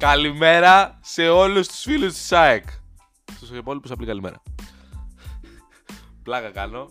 Καλημέρα 0.00 0.98
σε 1.02 1.28
όλους 1.28 1.68
τους 1.68 1.80
φίλους 1.80 2.12
της 2.12 2.32
ΑΕΚ. 2.32 2.64
Στους 3.36 3.50
υπόλοιπους 3.50 3.90
απλή 3.90 4.06
καλημέρα. 4.06 4.42
Πλάκα 6.22 6.50
κάνω. 6.50 6.88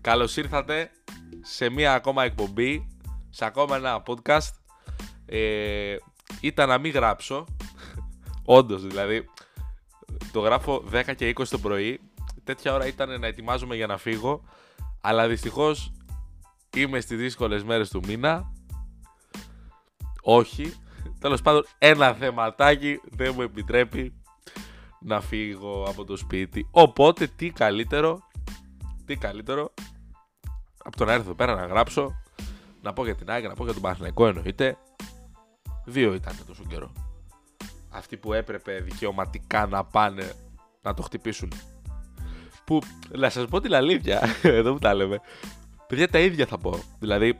Καλώς 0.00 0.36
ήρθατε 0.36 0.90
σε 1.40 1.70
μία 1.70 1.94
ακόμα 1.94 2.24
εκπομπή, 2.24 2.86
σε 3.30 3.44
ακόμα 3.44 3.76
ένα 3.76 4.02
podcast. 4.06 4.50
Ε, 5.26 5.96
ήταν 6.40 6.68
να 6.68 6.78
μην 6.78 6.92
γράψω. 6.92 7.44
Όντως 8.44 8.86
δηλαδή. 8.86 9.24
Το 10.32 10.40
γράφω 10.40 10.84
10 10.92 11.14
και 11.16 11.28
20 11.28 11.48
το 11.48 11.58
πρωί. 11.58 12.00
Τέτοια 12.44 12.74
ώρα 12.74 12.86
ήταν 12.86 13.20
να 13.20 13.26
ετοιμάζομαι 13.26 13.76
για 13.76 13.86
να 13.86 13.96
φύγω. 13.96 14.42
Αλλά 15.00 15.28
δυστυχώς 15.28 15.92
είμαι 16.76 17.00
στις 17.00 17.18
δύσκολες 17.18 17.64
μέρες 17.64 17.88
του 17.88 18.00
μήνα. 18.06 18.52
Όχι. 20.22 20.74
Τέλος 21.18 21.42
πάντων 21.42 21.64
ένα 21.78 22.14
θεματάκι 22.14 23.00
δεν 23.04 23.32
μου 23.34 23.42
επιτρέπει 23.42 24.12
να 25.00 25.20
φύγω 25.20 25.84
από 25.88 26.04
το 26.04 26.16
σπίτι. 26.16 26.68
Οπότε 26.70 27.26
τι 27.26 27.50
καλύτερο, 27.50 28.20
τι 29.04 29.16
καλύτερο 29.16 29.72
από 30.88 30.96
το 30.96 31.04
να 31.04 31.12
έρθω 31.12 31.24
εδώ 31.24 31.34
πέρα 31.34 31.54
να 31.54 31.66
γράψω, 31.66 32.20
να 32.82 32.92
πω 32.92 33.04
για 33.04 33.14
την 33.14 33.30
Άγια, 33.30 33.48
να 33.48 33.54
πω 33.54 33.64
για 33.64 33.72
τον 33.72 33.82
Παναθηναϊκό 33.82 34.26
εννοείται. 34.26 34.76
Δύο 35.84 36.14
ήταν 36.14 36.36
τόσο 36.46 36.62
καιρό. 36.68 36.92
Αυτοί 37.90 38.16
που 38.16 38.32
έπρεπε 38.32 38.80
δικαιωματικά 38.80 39.66
να 39.66 39.84
πάνε 39.84 40.32
να 40.82 40.94
το 40.94 41.02
χτυπήσουν. 41.02 41.52
Που, 42.64 42.80
να 43.08 43.30
σας 43.30 43.46
πω 43.46 43.60
την 43.60 43.74
αλήθεια, 43.74 44.28
εδώ 44.42 44.72
που 44.72 44.78
τα 44.78 44.94
λέμε, 44.94 45.20
παιδιά 45.86 46.08
τα 46.08 46.18
ίδια 46.18 46.46
θα 46.46 46.58
πω. 46.58 46.78
Δηλαδή, 46.98 47.36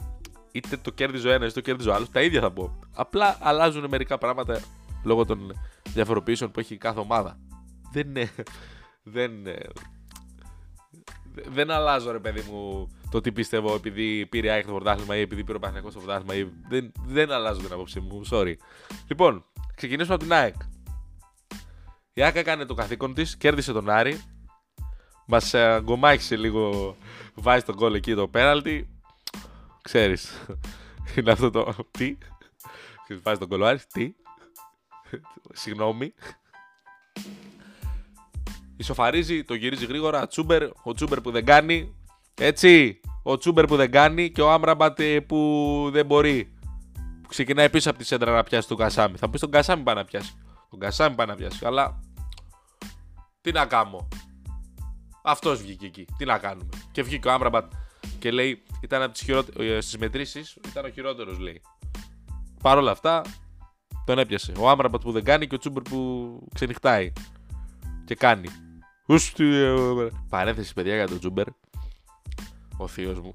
είτε 0.53 0.77
το 0.77 0.91
κέρδιζε 0.91 1.29
ο 1.29 1.31
ένας 1.31 1.51
είτε 1.51 1.61
το 1.61 1.67
κέρδιζε 1.67 1.89
ο 1.89 1.95
άλλος, 1.95 2.11
τα 2.11 2.23
ίδια 2.23 2.41
θα 2.41 2.51
πω. 2.51 2.79
Απλά 3.01 3.39
αλλάζουν 3.41 3.87
μερικά 3.89 4.19
πράγματα 4.19 4.61
λόγω 5.05 5.25
των 5.25 5.61
διαφοροποιήσεων 5.93 6.51
που 6.51 6.61
έχει 6.61 6.77
κάθε 6.77 7.01
ομάδα. 7.01 7.39
Δεν 7.93 8.09
είναι. 8.09 8.31
Δεν, 9.03 9.33
δεν 11.49 11.71
αλλάζω 11.71 12.11
ρε 12.11 12.19
παιδί 12.19 12.51
μου 12.51 12.89
το 13.11 13.21
τι 13.21 13.33
πιστεύω 13.33 13.75
επειδή 13.75 14.27
πήρε 14.27 14.51
ΑΕΚ 14.51 14.67
το 14.67 14.73
πρωτάθλημα 14.73 15.17
ή 15.17 15.21
επειδή 15.21 15.45
πήρε 15.45 15.57
ο 15.57 15.61
Παναγιακός 15.61 15.93
το 15.95 16.01
πρωτάθλημα. 16.01 16.51
Δεν, 16.69 16.93
δεν 17.07 17.31
αλλάζω 17.33 17.61
την 17.61 17.73
άποψή 17.73 18.01
μου. 18.01 18.23
Sorry. 18.31 18.55
Λοιπόν, 19.09 19.45
ξεκινήσουμε 19.75 20.15
από 20.15 20.25
την 20.25 20.33
ΑΕΚ. 20.33 20.55
Η 22.13 22.23
ΑΕΚ 22.23 22.37
έκανε 22.37 22.65
το 22.65 22.75
καθήκον 22.75 23.15
της, 23.15 23.37
κέρδισε 23.37 23.73
τον 23.73 23.91
Άρη. 23.91 24.21
Μας 25.27 25.55
αγκομάχησε 25.55 26.37
λίγο. 26.37 26.97
Βάζει 27.35 27.65
τον 27.65 27.75
κόλλο 27.75 27.97
εκεί 27.97 28.15
το 28.15 28.29
πέναλτι. 28.29 28.89
Ξέρεις. 29.83 30.47
Είναι 31.17 31.31
αυτό 31.31 31.51
το. 31.51 31.75
Τι; 31.91 32.19
Βάζει 33.15 33.39
τον 33.39 33.49
κόλλο 33.49 33.65
Άρη. 33.65 33.81
Τι; 33.93 34.15
Συγγνώμη. 35.53 36.15
Ισοφαρίζει, 38.77 39.45
το 39.45 39.55
γυρίζει 39.55 39.87
γρήγορα. 39.87 40.27
Τσούμπερ, 40.27 40.63
ο 40.83 40.93
Τσούμπερ 40.95 41.21
που 41.21 41.31
δεν 41.31 41.45
κάνει. 41.45 41.97
Έτσι. 42.35 43.01
Ο 43.23 43.37
Τσούμπερ 43.39 43.65
που 43.65 43.77
δεν 43.77 43.91
κάνει 43.91 44.31
και 44.31 44.43
ο 44.43 44.51
Άμραμπατ 44.51 45.01
που 45.27 45.89
δεν 45.93 46.07
μπορεί. 46.07 46.53
Που 47.23 47.29
ξεκινάει 47.29 47.71
πίσω 47.71 47.91
από 47.91 47.99
τη 47.99 48.05
σέντρα 48.05 48.33
να 48.33 48.43
πιάσει 48.43 48.69
τον 48.69 48.77
Κασάμι. 48.77 49.17
Θα 49.17 49.31
πεις 49.31 49.41
τον 49.41 49.51
Κασάμι 49.51 49.83
πάει 49.83 49.95
να 49.95 50.05
πιάσει. 50.05 50.33
Τον 50.71 50.79
Κασάμι 50.79 51.15
πάει 51.15 51.27
να 51.27 51.35
πιάσει. 51.35 51.65
Αλλά. 51.67 52.01
Τι 53.41 53.53
να 53.53 53.67
κάνω. 53.67 54.09
Αυτός 55.23 55.63
βγήκε 55.63 55.87
εκεί. 55.87 56.05
Τι 56.19 56.25
να 56.25 56.39
κάνουμε. 56.39 56.69
Και 56.93 57.03
βγήκε 57.03 57.29
ο 57.29 57.33
Άμραμπατ 57.33 57.73
και 58.19 58.31
λέει: 58.31 58.63
Ήταν 58.81 59.03
από 59.03 59.13
τις 59.13 59.23
χειρότερε. 59.23 59.81
Στις 59.81 59.99
μετρήσεις 59.99 60.59
ήταν 60.67 60.85
ο 60.85 60.89
χειρότερος, 60.89 61.39
λέει. 61.39 61.63
Παρ' 62.63 62.79
όλα 62.79 62.91
αυτά 62.91 63.23
τον 64.05 64.19
έπιασε. 64.19 64.53
Ο 64.59 64.69
Άμραμπατ 64.69 65.03
που 65.03 65.13
δεν 65.13 65.25
κάνει 65.25 65.47
και 65.47 65.55
ο 65.55 65.59
Τσούμπερ 65.59 65.83
που 65.83 66.49
ξενυχτάει. 66.55 67.13
Και 68.05 68.15
κάνει. 68.15 68.49
Παρένθεση, 70.29 70.75
παιδιά, 70.75 70.95
για 70.95 71.09
τον 71.09 71.19
Τζούμπερ. 71.19 71.47
Ο 72.77 72.87
θείος 72.87 73.21
μου. 73.21 73.35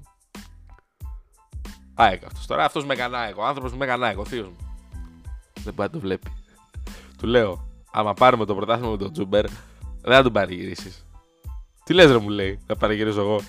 ΑΕΚ 1.94 2.24
αυτός. 2.24 2.46
Τώρα 2.46 2.64
αυτός 2.64 2.84
με 2.84 2.94
κανάει. 2.94 3.32
Ο 3.36 3.44
άνθρωπος 3.44 3.74
με 3.74 3.86
κανάει. 3.86 4.14
Ο 4.16 4.24
θείος 4.24 4.46
μου. 4.48 4.56
Δεν 5.64 5.74
πάει 5.74 5.86
να 5.86 5.92
το 5.92 6.00
βλέπει. 6.00 6.32
Του 7.18 7.26
λέω, 7.26 7.68
άμα 7.92 8.14
πάρουμε 8.14 8.44
το 8.44 8.54
πρωτάθλημα 8.54 8.90
με 8.90 8.96
τον 8.96 9.12
Τζούμπερ, 9.12 9.46
δεν 10.02 10.14
θα 10.14 10.22
τον 10.22 10.32
παρηγυρίσει. 10.32 10.94
Τι 11.84 11.94
λες, 11.94 12.10
ρε 12.10 12.18
μου 12.18 12.28
λέει, 12.28 12.60
να 12.66 12.76
παρηγυρίσω 12.76 13.20
εγώ. 13.20 13.40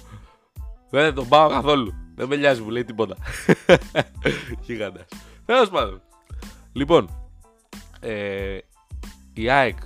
Δεν 0.89 1.13
τον 1.13 1.27
πάω 1.27 1.49
καθόλου. 1.49 1.93
Δεν 2.15 2.27
με 2.27 2.35
νοιάζει, 2.35 2.61
μου 2.61 2.69
λέει 2.69 2.83
τίποτα. 2.83 3.15
Γίγαντας. 4.65 5.05
Τέλος 5.45 5.69
πάντων. 5.69 6.01
Λοιπόν, 6.73 7.09
ε, 7.99 8.57
η 9.33 9.49
ΑΕΚ 9.49 9.77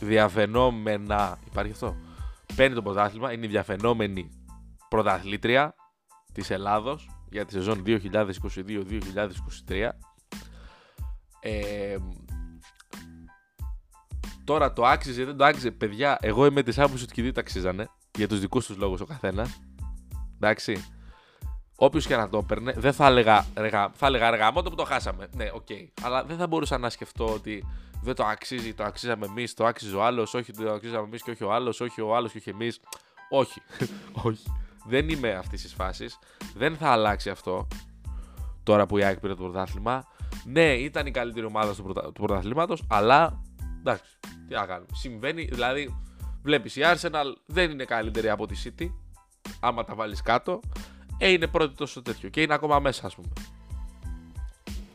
διαφαινόμενα. 0.00 1.38
Υπάρχει 1.46 1.72
αυτό. 1.72 1.96
Παίρνει 2.56 2.74
το 2.74 2.82
πρωτάθλημα, 2.82 3.32
είναι 3.32 3.46
η 3.46 3.48
διαφαινόμενη 3.48 4.30
πρωταθλήτρια 4.88 5.74
της 6.32 6.50
Ελλάδος 6.50 7.10
για 7.30 7.44
τη 7.44 7.52
σεζόν 7.52 7.82
2022-2023. 7.86 9.88
Ε, 11.40 11.96
τώρα 14.44 14.72
το 14.72 14.86
άξιζε, 14.86 15.24
δεν 15.24 15.36
το 15.36 15.44
άξιζε. 15.44 15.70
Παιδιά, 15.70 16.18
εγώ 16.20 16.46
είμαι 16.46 16.62
της 16.62 16.78
άποψης 16.78 17.02
ότι 17.02 17.12
και 17.12 17.18
οι 17.18 17.22
δύο 17.22 17.32
τ' 17.32 17.44
αξίζανε 17.44 17.88
για 18.16 18.28
τους 18.28 18.40
δικούς 18.40 18.66
τους 18.66 18.76
λόγους 18.76 19.00
ο 19.00 19.04
καθένας. 19.04 19.60
Εντάξει. 20.34 20.84
Όποιος 21.82 22.06
και 22.06 22.16
να 22.16 22.28
το 22.28 22.38
έπαιρνε, 22.38 22.72
δεν 22.76 22.92
θα 22.92 23.06
έλεγα, 23.06 23.46
ρεγα, 23.54 23.90
θα 23.94 24.06
έλεγα 24.06 24.26
αργά, 24.26 24.52
μόνο 24.52 24.70
που 24.70 24.74
το 24.74 24.84
χάσαμε. 24.84 25.28
Ναι, 25.36 25.50
OK. 25.52 25.66
Okay. 25.68 25.88
Αλλά 26.02 26.24
δεν 26.24 26.36
θα 26.36 26.46
μπορούσα 26.46 26.78
να 26.78 26.90
σκεφτώ 26.90 27.32
ότι 27.32 27.66
δεν 28.02 28.14
το 28.14 28.24
αξίζει, 28.24 28.74
το 28.74 28.84
αξίζαμε 28.84 29.26
εμείς, 29.26 29.54
το 29.54 29.66
άξιζε 29.66 29.96
ο 29.96 30.04
άλλος, 30.04 30.34
όχι 30.34 30.52
το 30.52 30.72
αξίζαμε 30.72 31.04
εμείς 31.04 31.22
και 31.22 31.30
όχι 31.30 31.44
ο 31.44 31.52
άλλος, 31.52 31.80
όχι 31.80 32.00
ο 32.00 32.16
άλλος 32.16 32.32
και 32.32 32.38
όχι 32.38 32.50
εμείς. 32.50 32.80
Όχι. 33.30 33.62
όχι. 34.26 34.42
Δεν 34.84 35.08
είμαι 35.08 35.34
αυτής 35.34 35.62
της 35.62 35.74
φάσης. 35.74 36.18
Δεν 36.54 36.76
θα 36.76 36.88
αλλάξει 36.88 37.30
αυτό 37.30 37.66
τώρα 38.62 38.86
που 38.86 38.98
η 38.98 39.04
ΑΕΚ 39.04 39.20
πήρε 39.20 39.34
το 39.34 39.42
πρωτάθλημα. 39.42 40.04
Ναι, 40.44 40.72
ήταν 40.72 41.06
η 41.06 41.10
καλύτερη 41.10 41.46
ομάδα 41.46 41.74
του, 41.74 41.82
πρωτα... 41.82 42.02
του 42.02 42.12
πρωταθλήματος, 42.12 42.84
αλλά 42.88 43.40
εντάξει, 43.78 44.18
τι 44.48 44.54
να 44.54 44.66
κάνουμε. 44.66 44.88
Συμβαίνει, 44.92 45.44
δηλαδή, 45.44 45.96
βλέπεις 46.42 46.76
η 46.76 46.80
Arsenal 46.84 47.32
δεν 47.46 47.70
είναι 47.70 47.84
καλύτερη 47.84 48.28
από 48.28 48.46
τη 48.46 48.62
City. 48.64 48.86
Άμα 49.60 49.84
τα 49.84 49.94
βάλεις 49.94 50.22
κάτω, 50.22 50.60
ε, 51.22 51.28
είναι 51.28 51.46
πρώτη 51.46 51.74
τόσο 51.74 52.02
τέτοιο 52.02 52.28
και 52.28 52.42
είναι 52.42 52.54
ακόμα 52.54 52.78
μέσα, 52.78 53.06
ας 53.06 53.14
πούμε. 53.14 53.28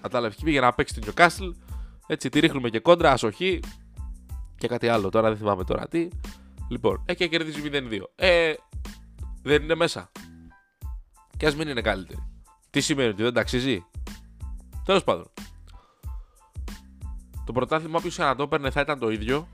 Κατάλαβες, 0.01 0.37
πήγε 0.43 0.59
να 0.59 0.73
παίξει 0.73 0.99
την 0.99 1.11
Newcastle, 1.11 1.53
έτσι, 2.07 2.29
τη 2.29 2.39
ρίχνουμε 2.39 2.69
και 2.69 2.79
κόντρα, 2.79 3.11
ασοχή 3.11 3.59
και 4.57 4.67
κάτι 4.67 4.87
άλλο. 4.87 5.09
Τώρα 5.09 5.27
δεν 5.27 5.37
θυμάμαι 5.37 5.63
τώρα 5.63 5.87
τι. 5.87 6.07
Λοιπόν, 6.69 7.01
ε, 7.05 7.13
και 7.13 7.27
κερδίζει 7.27 7.61
0-2. 7.71 7.99
Ε, 8.15 8.53
δεν 9.41 9.63
είναι 9.63 9.75
μέσα. 9.75 10.11
Και 11.37 11.47
ας 11.47 11.55
μην 11.55 11.67
είναι 11.67 11.81
καλύτερη. 11.81 12.23
Τι 12.69 12.81
σημαίνει 12.81 13.09
ότι 13.09 13.23
δεν 13.23 13.33
ταξίζει; 13.33 13.85
Τέλος 14.85 15.03
πάντων. 15.03 15.31
Το 17.45 17.51
πρωτάθλημα 17.51 17.97
όποιο 17.97 18.11
να 18.17 18.35
το 18.35 18.43
έπαιρνε 18.43 18.69
θα 18.69 18.81
ήταν 18.81 18.99
το 18.99 19.09
ίδιο. 19.09 19.47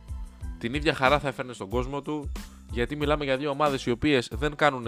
Την 0.58 0.74
ίδια 0.74 0.94
χαρά 0.94 1.20
θα 1.20 1.28
έφερνε 1.28 1.54
στον 1.54 1.70
κόσμο 1.70 2.02
του. 2.02 2.32
Γιατί 2.72 2.96
μιλάμε 2.96 3.24
για 3.24 3.38
δύο 3.38 3.50
ομάδες 3.50 3.86
οι 3.86 3.92
οποίες 3.92 4.30
δεν 4.32 4.56
κάνουν. 4.56 4.88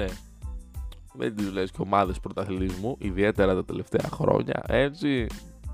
Δεν 1.13 1.35
τις 1.35 1.51
λες 1.51 1.71
και 1.71 1.77
ομάδες 1.81 2.19
πρωταθλητισμού, 2.19 2.95
ιδιαίτερα 2.99 3.53
τα 3.53 3.65
τελευταία 3.65 4.09
χρόνια. 4.11 4.63
Έτσι. 4.67 5.27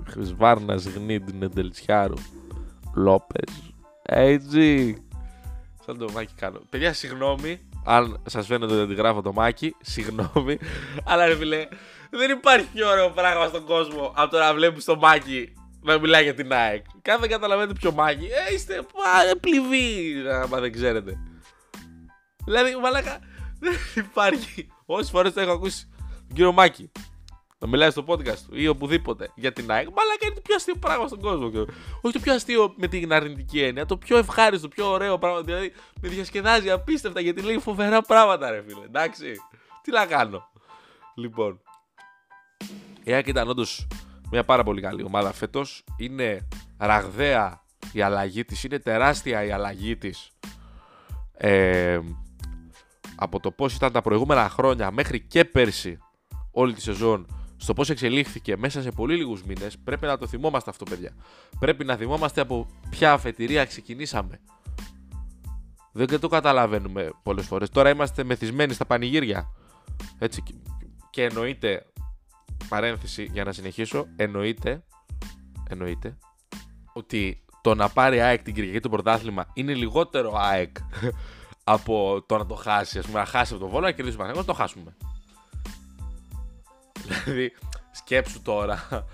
Χρυσβάρνα 0.07 0.75
Γνίντ 0.75 1.29
Νεντελτσιάρου 1.33 2.17
Λόπες. 2.93 3.73
Έτσι. 4.01 4.97
Σαν 5.85 5.97
το 5.97 6.11
μάκι 6.13 6.33
κάνω. 6.35 6.59
Παιδιά, 6.69 6.93
συγγνώμη 6.93 7.59
αν 7.83 8.21
σας 8.25 8.45
φαίνεται 8.47 8.73
ότι 8.73 8.81
αντιγράφω 8.81 9.21
το 9.21 9.33
μάκι. 9.33 9.75
Συγγνώμη. 9.81 10.57
Αλλά 11.05 11.25
ρε 11.25 11.35
φιλέ, 11.35 11.67
δεν 12.09 12.29
υπάρχει 12.31 12.67
πιο 12.73 12.89
ωραίο 12.89 13.09
πράγμα 13.09 13.47
στον 13.47 13.65
κόσμο 13.65 14.13
από 14.15 14.31
το 14.31 14.37
να 14.37 14.53
βλέπεις 14.53 14.85
το 14.85 14.95
μάκι 14.95 15.53
να 15.81 15.99
μιλάει 15.99 16.23
για 16.23 16.33
την 16.33 16.53
ΑΕΚ. 16.53 16.85
Κάθε 17.01 17.27
καταλαβαίνετε 17.27 17.73
ποιο 17.79 17.91
μάκι. 17.91 18.25
Ε, 18.25 18.53
είστε 18.53 18.85
πάρε 19.03 19.35
πληβή, 19.35 20.13
άμα 20.29 20.59
δεν 20.59 20.71
ξέρετε. 20.71 21.17
Δηλαδή, 22.45 22.75
μαλάκα, 22.75 23.19
δεν 23.59 23.73
υπάρχει. 23.95 24.67
Όσες 24.91 25.09
φορές 25.09 25.33
το 25.33 25.39
έχω 25.39 25.51
ακούσει 25.51 25.89
τον 26.27 26.35
κύριο 26.35 26.51
Μάκη 26.51 26.91
να 27.59 27.67
μιλάει 27.67 27.89
στο 27.89 28.03
podcast 28.07 28.37
του 28.49 28.55
ή 28.59 28.67
οπουδήποτε 28.67 29.31
για 29.35 29.53
την 29.53 29.71
ΑΕΚ, 29.71 29.87
μαλάκα 29.87 30.25
είναι 30.25 30.33
το 30.33 30.41
πιο 30.41 30.55
αστείο 30.55 30.75
πράγμα 30.75 31.07
στον 31.07 31.19
κόσμο. 31.19 31.65
Όχι 32.01 32.13
το 32.13 32.19
πιο 32.19 32.33
αστείο 32.33 32.73
με 32.77 32.87
την 32.87 33.13
αρνητική 33.13 33.61
έννοια, 33.61 33.85
το 33.85 33.97
πιο 33.97 34.17
ευχάριστο, 34.17 34.67
το 34.67 34.75
πιο 34.75 34.91
ωραίο 34.91 35.17
πράγμα. 35.17 35.41
Δηλαδή 35.41 35.71
με 36.01 36.09
διασκεδάζει 36.09 36.69
απίστευτα 36.69 37.19
γιατί 37.19 37.41
λέει 37.41 37.57
φοβερά 37.57 38.01
πράγματα, 38.01 38.49
ρε 38.49 38.63
φίλε. 38.67 38.85
Εντάξει, 38.85 39.33
τι 39.81 39.91
να 39.91 40.05
κάνω. 40.05 40.49
Λοιπόν, 41.15 41.61
η 43.03 43.13
ΑΕΚ 43.13 43.27
ήταν 43.27 43.49
όντως 43.49 43.87
μια 44.31 44.43
πάρα 44.43 44.63
πολύ 44.63 44.81
καλή 44.81 45.03
ομάδα 45.03 45.33
φέτος. 45.33 45.83
Είναι 45.97 46.47
ραγδαία 46.77 47.63
η 47.91 48.01
αλλαγή 48.01 48.45
της, 48.45 48.63
είναι 48.63 48.79
τεράστια 48.79 49.43
η 49.43 49.51
αλλαγή 49.51 49.97
της. 49.97 50.31
Ε, 51.33 51.99
από 53.19 53.39
το 53.39 53.51
πώς 53.51 53.75
ήταν 53.75 53.91
τα 53.91 54.01
προηγούμενα 54.01 54.49
χρόνια 54.49 54.91
μέχρι 54.91 55.21
και 55.21 55.45
πέρσι 55.45 55.97
όλη 56.51 56.73
τη 56.73 56.81
σεζόν 56.81 57.25
στο 57.57 57.73
πώς 57.73 57.89
εξελίχθηκε 57.89 58.57
μέσα 58.57 58.81
σε 58.81 58.91
πολύ 58.91 59.15
λίγους 59.15 59.43
μήνες, 59.43 59.77
πρέπει 59.77 60.05
να 60.05 60.17
το 60.17 60.27
θυμόμαστε 60.27 60.69
αυτό, 60.69 60.83
παιδιά. 60.83 61.15
Πρέπει 61.59 61.85
να 61.85 61.95
θυμόμαστε 61.95 62.41
από 62.41 62.67
ποια 62.89 63.13
αφετηρία 63.13 63.65
ξεκινήσαμε. 63.65 64.39
Δεν 65.91 66.19
το 66.19 66.27
καταλαβαίνουμε 66.27 67.09
πολλές 67.23 67.45
φορές. 67.45 67.69
Τώρα 67.69 67.89
είμαστε 67.89 68.23
μεθυσμένοι 68.23 68.73
στα 68.73 68.85
πανηγύρια. 68.85 69.49
Έτσι. 70.19 70.43
Και 71.09 71.23
εννοείται, 71.23 71.85
παρένθεση 72.69 73.29
για 73.31 73.43
να 73.43 73.51
συνεχίσω, 73.51 74.07
εννοείται, 74.15 74.83
εννοείται 75.69 76.17
ότι 76.93 77.43
το 77.61 77.75
να 77.75 77.89
πάρει 77.89 78.21
ΑΕΚ 78.21 78.41
την 78.41 78.53
Κυριακή 78.53 78.79
το 78.79 78.89
πρωτάθλημα 78.89 79.45
είναι 79.53 79.73
λιγότερο 79.73 80.33
ΑΕΚ 80.35 80.77
από 81.71 82.23
το 82.25 82.37
να 82.37 82.45
το 82.45 82.55
χάσει. 82.55 82.99
Α 82.99 83.01
πούμε, 83.01 83.19
να 83.19 83.25
χάσει 83.25 83.53
από 83.53 83.63
το 83.63 83.69
βόλο, 83.69 83.85
να 83.85 83.91
κερδίσει 83.91 84.17
το 84.17 84.23
να 84.23 84.45
το 84.45 84.53
χάσουμε. 84.53 84.95
Δηλαδή, 87.03 87.53
σκέψου 87.91 88.41
τώρα. 88.41 89.05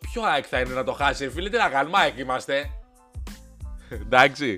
Ποιο 0.00 0.22
ΑΕΚ 0.22 0.44
θα 0.48 0.60
είναι 0.60 0.74
να 0.74 0.84
το 0.84 0.92
χάσει, 0.92 1.28
φίλε, 1.28 1.48
τι 1.48 1.56
να 1.56 1.68
κάνουμε, 1.68 1.98
ΑΕΚ 1.98 2.18
είμαστε. 2.18 2.70
Εντάξει. 3.88 4.54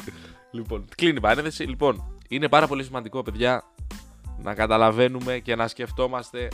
Λοιπόν, 0.50 0.84
κλείνει 0.96 1.16
η 1.16 1.20
παρένθεση. 1.20 1.62
Λοιπόν, 1.62 2.18
είναι 2.28 2.48
πάρα 2.48 2.66
πολύ 2.66 2.84
σημαντικό, 2.84 3.22
παιδιά, 3.22 3.64
να 4.38 4.54
καταλαβαίνουμε 4.54 5.38
και 5.38 5.56
να 5.56 5.68
σκεφτόμαστε 5.68 6.48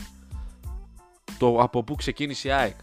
το 1.39 1.61
από 1.61 1.83
πού 1.83 1.95
ξεκίνησε 1.95 2.49
η 2.49 2.51
ΑΕΚ. 2.51 2.77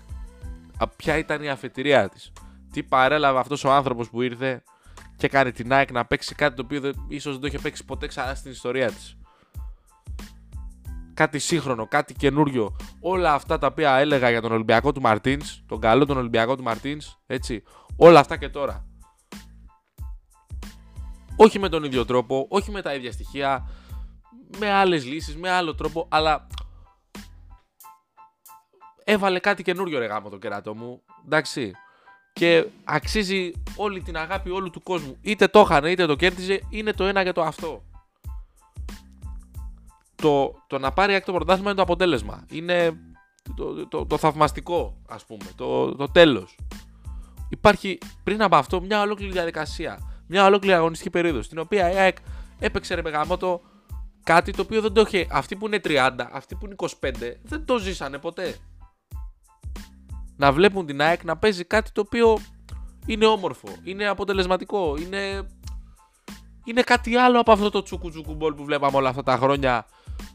Ποια 0.96 1.18
ήταν 1.18 1.44
η 1.44 1.50
αφετηρία 1.50 2.10
της. 2.10 2.32
Τι 2.72 2.84
παρέλαβε 2.84 3.40
αυτός 3.40 3.64
ο 3.64 3.72
άνθρωπος 3.72 4.10
που 4.10 4.22
ήρθε 4.22 4.64
και 5.24 5.30
κάνει 5.30 5.52
την 5.52 5.74
ΑΕΚ 5.74 5.92
να 5.92 6.06
παίξει 6.06 6.36
κάτι 6.36 6.56
το 6.56 6.62
οποίο 6.66 6.94
ίσως 7.08 7.32
δεν 7.32 7.42
το 7.42 7.48
είχε 7.48 7.60
παίξει 7.60 7.86
ποτέ 7.86 8.08
ξανά 8.08 8.36
στην 8.36 8.52
ιστορία 8.52 8.92
της 8.92 9.18
κάτι 11.14 11.40
σύγχρονο, 11.40 11.88
κάτι 11.88 12.14
καινούριο. 12.14 12.76
Όλα 13.00 13.34
αυτά 13.34 13.58
τα 13.58 13.68
οποία 13.68 13.96
έλεγα 13.96 14.30
για 14.30 14.42
τον 14.42 14.52
Ολυμπιακό 14.52 14.92
του 14.92 15.02
Μαρτίνς, 15.02 15.64
τον 15.68 15.80
καλό 15.80 16.06
τον 16.06 16.18
Ολυμπιακό 16.18 16.56
του 16.56 16.64
Μαρτίνς, 16.64 17.18
έτσι. 17.26 17.64
Όλα 17.96 18.20
αυτά 18.20 18.38
και 18.38 18.50
τώρα. 18.50 18.86
Όχι 21.36 21.60
με 21.60 21.70
τον 21.70 21.84
ίδιο 21.84 22.06
τρόπο, 22.06 22.46
όχι 22.50 22.72
με 22.72 22.82
τα 22.82 22.94
ίδια 22.94 23.12
στοιχεία, 23.12 23.70
με 24.58 24.72
άλλες 24.72 25.06
λύσεις, 25.06 25.38
με 25.38 25.50
άλλο 25.50 25.76
τρόπο, 25.76 26.08
αλλά 26.10 26.48
έβαλε 29.04 29.40
κάτι 29.40 29.64
καινούριο 29.64 30.00
ρε 30.00 30.06
γάμο 30.06 30.30
το 30.30 30.38
κεράτο 30.38 30.76
μου. 30.76 31.04
Εντάξει. 31.26 31.72
Και 32.34 32.66
αξίζει 32.84 33.52
όλη 33.76 34.02
την 34.02 34.18
αγάπη 34.18 34.50
όλου 34.50 34.70
του 34.70 34.84
κόσμου. 34.84 35.18
Είτε 35.22 35.48
το 35.48 35.60
είχαν 35.60 35.86
είτε 35.86 36.06
το 36.06 36.16
κέρδιζε, 36.16 36.62
είναι 36.70 36.94
το 36.94 37.04
ένα 37.04 37.22
για 37.22 37.34
το 37.34 37.42
αυτό 37.42 37.84
το, 40.24 40.56
το 40.68 40.80
να 40.80 40.92
πάρει 40.92 41.14
άκρη 41.14 41.26
το 41.26 41.32
πρωτάθλημα 41.32 41.70
είναι 41.70 41.78
το 41.78 41.84
αποτέλεσμα. 41.84 42.46
Είναι 42.52 42.94
το, 43.56 43.88
το, 43.88 44.06
το, 44.06 44.18
θαυμαστικό, 44.18 44.98
ας 45.08 45.26
πούμε, 45.26 45.46
το, 45.56 45.96
το 45.96 46.08
τέλος. 46.08 46.58
Υπάρχει 47.50 47.98
πριν 48.24 48.42
από 48.42 48.56
αυτό 48.56 48.82
μια 48.82 49.02
ολόκληρη 49.02 49.32
διαδικασία, 49.32 50.24
μια 50.28 50.46
ολόκληρη 50.46 50.76
αγωνιστική 50.76 51.10
περίοδος, 51.10 51.46
στην 51.46 51.60
οποία 51.60 51.92
η 51.92 51.96
ΑΕΚ 51.96 52.18
έπαιξε 52.60 52.96
ρε 52.96 53.02
μεγαμότο 53.02 53.62
κάτι 54.24 54.52
το 54.52 54.62
οποίο 54.62 54.82
δεν 54.82 54.94
το 54.94 55.02
είχε. 55.02 55.28
Αυτοί 55.32 55.56
που 55.56 55.66
είναι 55.66 55.80
30, 55.84 56.12
αυτοί 56.32 56.56
που 56.56 56.66
είναι 56.66 56.76
25, 56.78 56.88
δεν 57.44 57.66
το 57.66 57.78
ζήσανε 57.78 58.18
ποτέ. 58.18 58.56
Να 60.44 60.52
βλέπουν 60.52 60.86
την 60.86 61.02
ΑΕΚ 61.02 61.24
να 61.24 61.38
παίζει 61.38 61.64
κάτι 61.64 61.92
το 61.92 62.02
οποίο 62.02 62.38
είναι 63.06 63.26
όμορφο, 63.26 63.68
είναι 63.84 64.08
αποτελεσματικό, 64.08 64.96
είναι, 64.98 65.48
είναι 66.64 66.82
κάτι 66.82 67.16
άλλο 67.16 67.40
από 67.40 67.52
αυτό 67.52 67.70
το 67.70 67.84
τσουκου 67.84 68.36
μπολ 68.36 68.54
που 68.54 68.64
βλέπαμε 68.64 68.98
όλα 68.98 69.10
αυτά 69.10 69.24
τα 69.24 69.38
χρόνια 69.38 69.86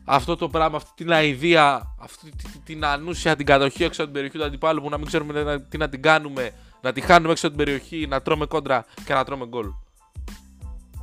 αυτό 0.05 0.37
το 0.37 0.49
πράγμα, 0.49 0.77
αυτή 0.77 0.91
την 0.95 1.13
αηδία, 1.13 1.95
αυτή 2.01 2.33
την 2.65 2.85
ανούσια, 2.85 3.37
την 3.37 3.47
κατοχή 3.47 3.85
έξω 3.85 4.03
από 4.03 4.13
την 4.13 4.13
περιοχή 4.13 4.39
του 4.39 4.45
αντιπάλου 4.45 4.83
που 4.83 4.89
να 4.89 4.97
μην 4.97 5.07
ξέρουμε 5.07 5.61
τι 5.69 5.79
να 5.79 5.89
την 5.89 6.03
κάνουμε, 6.03 6.51
να 6.81 6.93
τη 6.93 7.01
χάνουμε 7.01 7.33
έξω 7.33 7.47
από 7.47 7.57
την 7.57 7.65
περιοχή, 7.65 8.07
να 8.07 8.23
τρώμε 8.23 8.47
κόντρα 8.47 8.85
και 9.05 9.15
να 9.15 9.25
τρώμε 9.25 9.47
γκολ. 9.47 9.73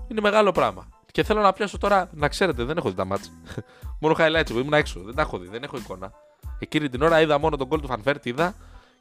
Είναι 0.07 0.21
μεγάλο 0.21 0.51
πράγμα. 0.51 0.87
Και 1.11 1.23
θέλω 1.23 1.41
να 1.41 1.53
πιάσω 1.53 1.77
τώρα, 1.77 2.09
να 2.13 2.27
ξέρετε, 2.27 2.63
δεν 2.63 2.77
έχω 2.77 2.89
δει 2.89 2.95
τα 2.95 3.05
ματς. 3.05 3.31
μόνο 4.01 4.15
highlights 4.17 4.49
εγώ 4.49 4.59
ήμουν 4.59 4.73
έξω, 4.73 4.99
δεν 4.99 5.15
τα 5.15 5.21
έχω 5.21 5.37
δει, 5.37 5.47
δεν 5.47 5.63
έχω 5.63 5.77
εικόνα. 5.77 6.11
Εκείνη 6.59 6.89
την 6.89 7.01
ώρα 7.01 7.21
είδα 7.21 7.39
μόνο 7.39 7.57
το 7.57 7.67
γκολ 7.67 7.79
του 7.81 7.87
Φαν 7.87 8.02
Βέερτ, 8.02 8.25
είδα 8.25 8.55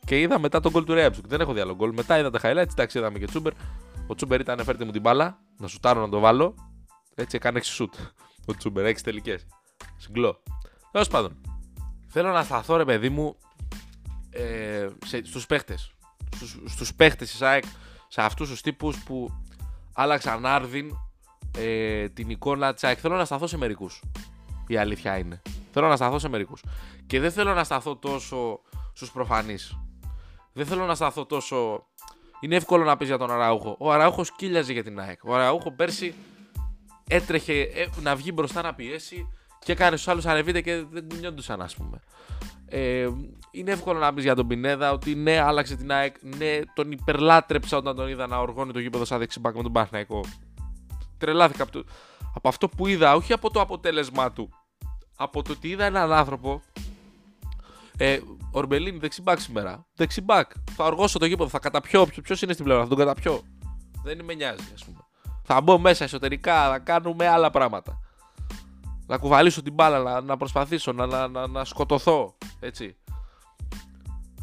και 0.04 0.20
είδα 0.20 0.38
μετά 0.38 0.60
το 0.60 0.72
γκολ 0.72 0.84
του 0.84 0.94
Ριάπτσουκ. 0.94 1.26
Δεν 1.26 1.40
έχω 1.40 1.52
δει 1.52 1.60
άλλο 1.60 1.74
γκολ. 1.74 1.92
Μετά 1.92 2.18
είδα 2.18 2.30
τα 2.30 2.40
highlights, 2.42 2.70
εντάξει, 2.70 2.98
είδαμε 2.98 3.18
και 3.18 3.26
Τσούμπερ. 3.26 3.52
Ο 4.06 4.14
Τσούμπερ 4.14 4.40
ήταν 4.40 4.64
φέρτε 4.64 4.84
μου 4.84 4.90
την 4.90 5.00
μπάλα, 5.00 5.38
να 5.56 5.66
σου 5.66 5.78
τάρω 5.80 6.00
να 6.00 6.08
το 6.08 6.18
βάλω. 6.18 6.54
Έτσι 7.14 7.36
έκανε 7.36 7.58
6 7.58 7.62
σουτ. 7.64 7.94
Ο 8.46 8.54
Τσούμπερ, 8.56 8.84
6 8.84 9.00
τελικές. 9.02 9.46
Συγκλώ. 9.96 10.42
Τέλος 10.92 11.08
πάντων. 11.08 11.40
Θέλω 12.06 12.32
να 12.32 12.42
σταθώ 12.42 12.76
ρε 12.76 12.84
παιδί 12.84 13.08
μου 13.08 13.36
ε, 14.30 14.88
στους 15.22 15.46
παίχτες. 15.46 15.92
Στους, 16.34 16.58
στους 16.66 16.94
παίχτες 16.94 17.30
της 17.30 17.42
ΑΕΚ, 17.42 17.64
σε 18.08 18.22
αυτούς 18.22 18.48
τους 18.48 18.60
τύπους 18.60 19.02
που 19.02 19.42
άλλαξαν 19.92 20.46
άρδιν 20.46 20.90
ε, 21.58 22.08
την 22.08 22.30
εικόνα 22.30 22.74
της 22.74 22.84
ΑΕΚ. 22.84 22.98
Θέλω 23.00 23.16
να 23.16 23.24
σταθώ 23.24 23.46
σε 23.46 23.56
μερικούς. 23.56 24.02
Η 24.66 24.76
αλήθεια 24.76 25.18
είναι. 25.18 25.42
Θέλω 25.72 25.88
να 25.88 25.96
σταθώ 25.96 26.18
σε 26.18 26.28
μερικούς. 26.28 26.64
Και 27.06 27.20
δεν 27.20 27.32
θέλω 27.32 27.54
να 27.54 27.64
σταθώ 27.64 27.96
τόσο 27.96 28.60
στους 28.92 29.10
προφανείς. 29.10 29.78
Δεν 30.54 30.66
θέλω 30.66 30.86
να 30.86 30.94
σταθώ 30.94 31.26
τόσο... 31.26 31.86
Είναι 32.40 32.56
εύκολο 32.56 32.84
να 32.84 32.96
πεις 32.96 33.08
για 33.08 33.18
τον 33.18 33.30
Αραούχο. 33.30 33.76
Ο 33.78 33.92
Αραούχος 33.92 34.32
κύλιαζε 34.32 34.72
για 34.72 34.84
την 34.84 35.00
ΑΕΚ. 35.00 35.24
Ο 35.24 35.34
Αραούχο 35.34 35.70
πέρσι 35.72 36.14
έτρεχε 37.08 37.60
ε, 37.60 37.86
να 38.00 38.16
βγει 38.16 38.30
μπροστά 38.34 38.62
να 38.62 38.74
πιέσει 38.74 39.28
και 39.58 39.72
έκανε 39.72 39.96
στους 39.96 40.08
άλλους 40.08 40.26
ανεβείτε 40.26 40.60
και 40.60 40.84
δεν 40.90 41.08
κουνιόντουσαν, 41.08 41.62
ας 41.62 41.74
πούμε. 41.74 42.00
Ε, 42.66 43.08
είναι 43.50 43.70
εύκολο 43.70 43.98
να 43.98 44.14
πεις 44.14 44.24
για 44.24 44.34
τον 44.34 44.46
Πινέδα 44.46 44.92
ότι 44.92 45.14
ναι, 45.14 45.38
άλλαξε 45.40 45.76
την 45.76 45.92
ΑΕΚ. 45.92 46.16
Ναι, 46.36 46.60
τον 46.74 46.92
υπερλάτρεψα 46.92 47.76
όταν 47.76 47.96
τον 47.96 48.08
είδα 48.08 48.26
να 48.26 48.38
οργώνει 48.38 48.72
το 48.72 48.78
γήπεδο 48.78 49.04
σαν 49.04 49.18
δεξιμπάκ 49.18 49.56
με 49.56 49.62
τον 49.62 49.72
Παναθηναϊκό. 49.72 50.20
Τρελάθηκα 51.18 51.62
από, 51.62 51.72
το, 51.72 51.84
από 52.34 52.48
αυτό 52.48 52.68
που 52.68 52.86
είδα, 52.86 53.14
όχι 53.14 53.32
από 53.32 53.50
το 53.50 53.60
αποτέλεσμά 53.60 54.32
του. 54.32 54.48
Από 55.16 55.42
το 55.42 55.52
ότι 55.52 55.68
είδα 55.68 55.84
έναν 55.84 56.12
άνθρωπο. 56.12 56.62
Ε, 57.98 58.18
Ορμπελίνη 58.50 58.98
δεξιμπάκ 58.98 59.40
σήμερα. 59.40 59.86
Δεξιμπάκ. 59.94 60.50
Θα 60.70 60.84
οργώσω 60.84 61.18
το 61.18 61.26
γήπεδο, 61.26 61.48
θα 61.48 61.58
καταπιώ. 61.58 62.06
Ποιο 62.06 62.36
είναι 62.42 62.52
στην 62.52 62.64
πλευρά, 62.64 62.82
θα 62.82 62.88
τον 62.88 62.98
καταπιώ. 62.98 63.42
Δεν 64.02 64.24
με 64.24 64.34
νοιάζει, 64.34 64.70
ας 64.74 64.84
πούμε. 64.84 64.98
Θα 65.42 65.60
μπω 65.60 65.78
μέσα 65.78 66.04
εσωτερικά, 66.04 66.70
θα 66.70 66.78
κάνουμε 66.78 67.28
άλλα 67.28 67.50
πράγματα 67.50 67.98
να 69.06 69.18
κουβαλήσω 69.18 69.62
την 69.62 69.72
μπάλα, 69.72 69.98
να, 69.98 70.20
να 70.20 70.36
προσπαθήσω, 70.36 70.92
να, 70.92 71.06
να, 71.06 71.28
να, 71.28 71.46
να 71.46 71.64
σκοτωθώ. 71.64 72.36
Έτσι. 72.60 72.96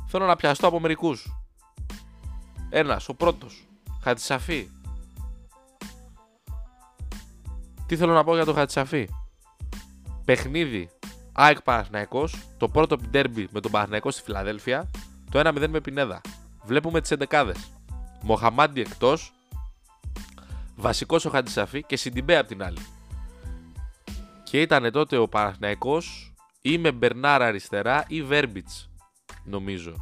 Θέλω 0.08 0.26
να 0.26 0.36
πιαστώ 0.36 0.68
από 0.68 0.80
μερικούς. 0.80 1.36
Ένας, 2.70 3.10
ο 3.10 3.14
πρώτος. 3.14 3.68
Χατσαφή. 4.02 4.70
Τι 7.86 7.98
θέλω 7.98 8.14
να 8.14 8.24
πω 8.24 8.36
για 8.36 8.46
το 8.46 8.54
Χατσαφή. 8.54 9.10
Παιχνίδι 10.26 10.90
ΑΕΚ 11.34 11.62
Παναθηναϊκός, 11.62 12.36
το 12.58 12.68
πρώτο 12.68 12.98
ντέρμπι 12.98 13.48
με 13.52 13.60
τον 13.60 13.72
Παναθηναϊκό 13.72 14.12
στη 14.12 14.22
Φιλαδέλφια, 14.22 14.90
το 15.32 15.40
1-0 15.40 15.68
με 15.70 15.80
Πινέδα. 15.80 16.22
Βλέπουμε 16.64 17.02
τις 17.02 17.12
11 17.12 17.52
Μοχαμάντι 18.22 18.82
εκτός, 18.82 19.34
βασικός 20.76 21.26
ο 21.26 21.30
Χατσαφή 21.30 21.84
και 21.84 21.96
Σιντιμπέ 21.96 22.38
απ' 22.38 22.48
την 22.48 22.64
άλλη. 22.64 22.86
Και 24.44 24.62
ήταν 24.62 24.92
τότε 24.92 25.18
ο 25.18 25.28
Παναθηναϊκός 25.28 26.34
ή 26.62 26.78
με 26.78 26.92
Μπερνάρα 26.92 27.46
αριστερά 27.46 28.06
ή 28.08 28.24
Βέρμπιτς, 28.24 28.90
νομίζω. 29.44 29.96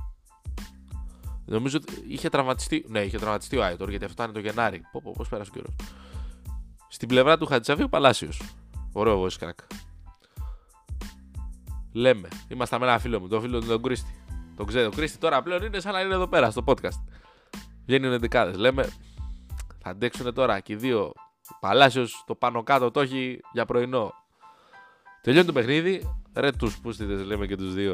Νομίζω 1.46 1.78
ότι 1.82 2.04
είχε 2.08 2.30
τραυματιστεί. 2.30 2.86
Ναι, 2.88 3.00
είχε 3.00 3.18
τραυματιστεί 3.18 3.58
ο 3.58 3.64
Άιτορ 3.64 3.90
γιατί 3.90 4.06
αυτό 4.06 4.24
ήταν 4.24 4.34
το 4.34 4.40
Γενάρη. 4.40 4.82
Πώ 4.92 5.14
πώς 5.16 5.30
πέρασε 5.30 5.52
ο 5.54 5.54
καιρός. 5.54 5.76
Στην 6.90 7.08
πλευρά 7.08 7.38
του 7.38 7.46
Χατζησαφή 7.46 7.84
ο 7.84 7.90
Παλάσιος. 7.90 8.42
Ωραίο 8.92 9.24
voice 9.24 9.46
crack. 9.46 9.89
Λέμε. 11.92 12.28
Είμαστε 12.48 12.80
με 12.80 12.86
ένα 12.86 13.00
φίλο 13.00 13.20
μου, 13.20 13.28
τον 13.28 13.42
φίλο 13.42 13.60
του 13.60 13.68
τον 13.68 13.82
Κρίστη. 13.82 14.24
Τον 14.56 14.66
ξέρω. 14.66 14.88
Ο 14.88 14.96
Κρίστη 14.96 15.18
τώρα 15.18 15.42
πλέον 15.42 15.64
είναι 15.64 15.80
σαν 15.80 15.94
να 15.94 16.02
είναι 16.02 16.14
εδώ 16.14 16.28
πέρα 16.28 16.52
στο 16.52 16.64
podcast. 16.66 17.04
Βγαίνουν 17.86 18.12
εντεκάδε. 18.12 18.58
Λέμε. 18.58 18.84
Θα 19.82 19.90
αντέξουν 19.90 20.34
τώρα 20.34 20.60
και 20.60 20.74
οι 20.74 20.76
δύο. 20.76 21.14
Παλάσιος 21.60 22.24
το 22.28 22.36
πάνω 22.36 22.64
κάτω 22.64 22.92
το 22.92 23.00
έχει 23.00 23.40
για 23.54 23.66
πρωινό. 23.66 24.14
Τελειώνει 25.22 25.46
το 25.46 25.54
παιχνίδι. 25.54 26.14
Ρε 26.34 26.52
τους 26.52 26.80
πούστιδες 26.80 27.24
λέμε 27.24 27.46
και 27.46 27.56
τους 27.56 27.74
δύο. 27.74 27.94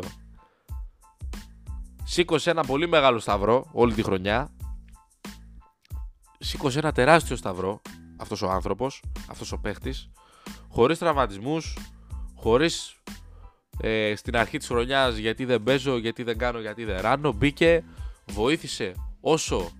Σήκωσε 2.04 2.50
ένα 2.50 2.64
πολύ 2.64 2.88
μεγάλο 2.88 3.20
σταυρό 3.20 3.70
όλη 3.72 3.94
τη 3.94 4.04
χρονιά. 4.04 4.50
Σήκωσε 6.40 6.80
ένα 6.80 6.92
τεράστιο 6.92 7.36
σταυρό 7.36 7.82
αυτός 8.18 8.42
ο 8.42 8.50
άνθρωπος, 8.50 9.04
αυτός 9.30 9.52
ο 9.52 9.58
παίχτης. 9.58 10.10
Χωρίς 10.70 10.98
τραυματισμούς, 10.98 11.78
χωρίς 12.36 12.96
ε, 13.82 14.14
στην 14.16 14.38
αρχή 14.38 14.58
της 14.58 14.68
χρονιάς 14.68 15.18
γιατί 15.18 15.46
δεν 15.46 15.64
παίζω, 15.64 15.98
γιατί 15.98 16.24
δεν 16.24 16.38
κάνω, 16.38 16.60
γιατί 16.60 16.84
δεν 16.84 17.02
ράνω. 17.02 17.32
Μπήκε, 17.32 17.84
βοήθησε 18.26 18.92
όσο 19.22 19.72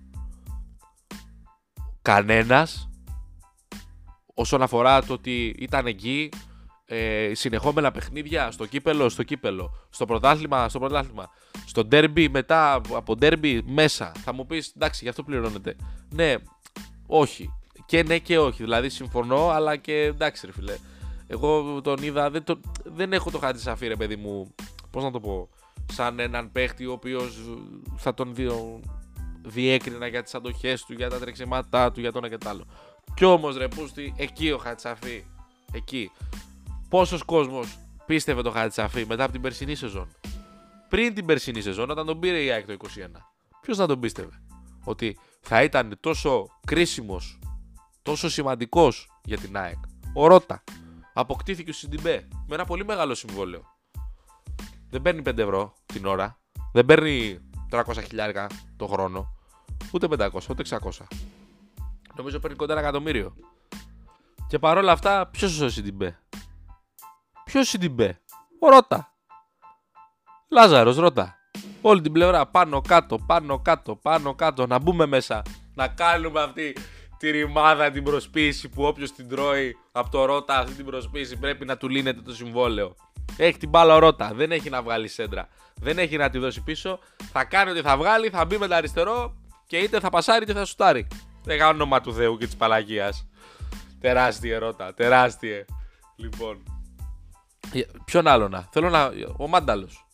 κανένας 2.02 2.88
όσον 4.34 4.62
αφορά 4.62 5.02
το 5.02 5.12
ότι 5.12 5.54
ήταν 5.58 5.86
εκεί, 5.86 6.28
ε, 6.86 7.30
συνεχόμενα 7.34 7.90
παιχνίδια 7.90 8.50
στο 8.50 8.66
κύπελο, 8.66 9.08
στο 9.08 9.22
κύπελο, 9.22 9.86
στο 9.90 10.04
πρωτάθλημα, 10.04 10.68
στο 10.68 10.78
πρωτάθλημα, 10.78 11.30
στο 11.66 11.84
ντέρμπι, 11.84 12.28
μετά 12.28 12.72
από 12.74 13.16
ντέρμπι 13.16 13.62
μέσα. 13.66 14.12
Θα 14.24 14.32
μου 14.32 14.46
πεις 14.46 14.72
εντάξει, 14.76 15.00
γι' 15.02 15.08
αυτό 15.08 15.22
πληρώνεται. 15.22 15.76
Ναι, 16.14 16.34
όχι. 17.06 17.52
Και 17.86 18.02
ναι 18.02 18.18
και 18.18 18.38
όχι. 18.38 18.62
Δηλαδή 18.62 18.88
συμφωνώ, 18.88 19.48
αλλά 19.48 19.76
και 19.76 20.02
εντάξει, 20.02 20.46
ρε 20.46 20.52
φιλέ. 20.52 20.74
Εγώ 21.26 21.80
τον 21.80 22.02
είδα, 22.02 22.30
δεν, 22.30 22.44
το, 22.44 22.60
δεν 22.84 23.12
έχω 23.12 23.30
το 23.30 23.38
χάτι 23.38 23.60
σαφή, 23.60 23.86
ρε 23.86 23.96
παιδί 23.96 24.16
μου. 24.16 24.54
Πώς 24.90 25.02
να 25.02 25.10
το 25.10 25.20
πω. 25.20 25.48
Σαν 25.92 26.18
έναν 26.18 26.52
παίχτη 26.52 26.86
ο 26.86 26.92
οποίος 26.92 27.38
θα 27.96 28.14
τον 28.14 28.34
δει, 28.34 28.48
διέκρινα 29.42 30.06
για 30.06 30.22
τις 30.22 30.34
αντοχές 30.34 30.84
του, 30.84 30.92
για 30.92 31.10
τα 31.10 31.18
τρεξίματά 31.18 31.92
του, 31.92 32.00
για 32.00 32.12
το 32.12 32.18
ένα 32.18 32.28
και 32.28 32.38
το 32.38 32.48
άλλο. 32.48 32.66
Κι 33.14 33.24
όμως 33.24 33.56
ρε 33.56 33.68
Πούστη, 33.68 34.14
εκεί 34.16 34.50
ο 34.50 34.58
Χατσαφή. 34.58 35.24
Εκεί. 35.72 36.10
Πόσος 36.88 37.22
κόσμος 37.22 37.78
πίστευε 38.06 38.42
το 38.42 38.50
Χατσαφή 38.50 39.06
μετά 39.06 39.22
από 39.22 39.32
την 39.32 39.40
περσινή 39.40 39.74
σεζόν; 39.74 40.08
Πριν 40.88 41.14
την 41.14 41.26
περσινή 41.26 41.60
σεζόν, 41.60 41.90
όταν 41.90 42.06
τον 42.06 42.20
πήρε 42.20 42.42
η 42.42 42.50
ΑΕΚ 42.50 42.66
το 42.66 42.72
21. 42.72 42.76
Ποιος 43.60 43.78
να 43.78 43.86
τον 43.86 44.00
πίστευε; 44.00 44.42
Ότι 44.84 45.18
θα 45.40 45.62
ήταν 45.62 45.96
τόσο 46.00 46.46
κρίσιμος, 46.66 47.38
τόσο 48.02 48.28
σημαντικός 48.30 49.10
για 49.24 49.38
την 49.38 49.56
ΑΕΚ. 49.56 49.78
Ο 50.14 50.26
Ρότα. 50.26 50.62
Αποκτήθηκε 51.18 51.70
ο 51.70 51.72
Σιντιμπέ 51.72 52.28
με 52.46 52.54
ένα 52.54 52.64
πολύ 52.64 52.84
μεγάλο 52.84 53.14
συμβόλαιο. 53.14 53.62
Δεν 54.90 55.02
παίρνει 55.02 55.22
5 55.26 55.38
ευρώ 55.38 55.74
την 55.86 56.06
ώρα. 56.06 56.38
Δεν 56.72 56.84
παίρνει 56.84 57.40
300 57.70 57.82
χιλιάρικα 58.06 58.46
το 58.76 58.86
χρόνο. 58.86 59.34
Ούτε 59.92 60.06
500, 60.10 60.30
ούτε 60.50 60.62
600. 60.68 61.06
Νομίζω 62.16 62.38
παίρνει 62.38 62.56
κοντά 62.56 62.72
ένα 62.72 62.82
εκατομμύριο. 62.82 63.34
Και 64.48 64.58
παρόλα 64.58 64.92
αυτά, 64.92 65.26
ποιος 65.26 65.60
ο 65.60 65.68
Σιντιμπέ; 65.68 66.18
Ποιος 67.44 67.68
Σιντιμπέ; 67.68 68.20
Ο 68.60 68.70
Ρώτα. 68.70 69.12
Λάζαρος, 70.48 70.96
Ρώτα. 70.96 71.36
Όλη 71.80 72.00
την 72.00 72.12
πλευρά 72.12 72.46
πάνω 72.46 72.80
κάτω, 72.80 73.18
πάνω 73.18 73.58
κάτω, 73.58 73.96
πάνω 73.96 74.34
κάτω. 74.34 74.66
Να 74.66 74.78
μπούμε 74.78 75.06
μέσα. 75.06 75.42
Να 75.74 75.88
κάνουμε 75.88 76.40
αυτή 76.40 76.76
τη 77.18 77.30
ρημάδα 77.30 77.90
την 77.90 78.04
προσποίηση 78.04 78.68
που 78.68 78.82
όποιος 78.82 79.12
την 79.12 79.28
τρώει 79.28 79.76
από 79.92 80.10
το 80.10 80.24
Ρώτα 80.24 80.58
αυτή 80.58 80.72
την 80.72 80.84
προσποίηση 80.84 81.36
πρέπει 81.36 81.64
να 81.64 81.76
του 81.76 81.88
λύνεται 81.88 82.20
το 82.20 82.34
συμβόλαιο. 82.34 82.94
Έχει 83.36 83.58
την 83.58 83.68
μπάλα 83.68 83.94
ο 83.94 83.98
Ρώτα. 83.98 84.32
Δεν 84.34 84.52
έχει 84.52 84.70
να 84.70 84.82
βγάλει 84.82 85.08
σέντρα. 85.08 85.48
Δεν 85.74 85.98
έχει 85.98 86.16
να 86.16 86.30
τη 86.30 86.38
δώσει 86.38 86.62
πίσω. 86.62 86.98
Θα 87.32 87.44
κάνει 87.44 87.70
ότι 87.70 87.80
θα 87.80 87.96
βγάλει, 87.96 88.28
θα 88.28 88.44
μπει 88.44 88.58
με 88.58 88.66
το 88.66 88.74
αριστερό 88.74 89.36
και 89.66 89.78
είτε 89.78 90.00
θα 90.00 90.10
πασάρει 90.10 90.42
είτε 90.42 90.52
θα 90.52 90.64
σουτάρει. 90.64 91.06
Δεν 91.44 91.58
κάνω 91.58 91.70
όνομα 91.70 92.00
του 92.00 92.14
Θεού 92.14 92.36
και 92.36 92.44
της 92.44 92.56
Παλαγία. 92.56 93.12
Τεράστια 94.00 94.54
ερώτα, 94.54 94.94
τεράστια. 94.94 95.64
Λοιπόν. 96.16 96.62
Ε, 97.72 97.80
ποιον 98.04 98.26
άλλο 98.26 98.48
να. 98.48 98.68
Θέλω 98.70 98.90
να. 98.90 99.12
Ο 99.36 99.48
Μάνταλος. 99.48 100.05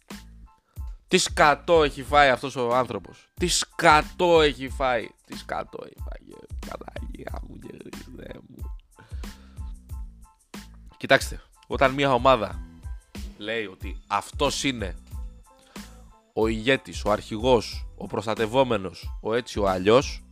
Τι 1.13 1.19
σκατό 1.19 1.83
έχει 1.83 2.03
φάει 2.03 2.29
αυτός 2.29 2.57
ο 2.57 2.75
άνθρωπος; 2.75 3.29
Τι 3.35 3.47
σκατό 3.49 4.41
έχει 4.41 4.69
φάει; 4.69 5.09
Τι 5.27 5.39
σκατό 5.39 5.79
έχει 5.85 5.97
φάει. 5.99 6.49
Παναγία 6.69 7.41
μου 7.49 7.59
και 7.59 8.41
μου. 8.49 8.77
Κοιτάξτε, 10.97 11.41
όταν 11.67 11.93
μια 11.93 12.13
ομάδα 12.13 12.61
λέει 13.39 13.67
ότι 13.67 14.01
αυτός 14.07 14.65
είναι 14.65 14.97
ο 16.33 16.47
ηγέτης, 16.47 17.05
ο 17.05 17.11
αρχηγός, 17.11 17.87
ο 17.97 18.07
προστατευόμενος, 18.07 19.19
ο 19.21 19.35
έτσι 19.35 19.59
ο 19.59 19.69
αλλιώς 19.69 20.23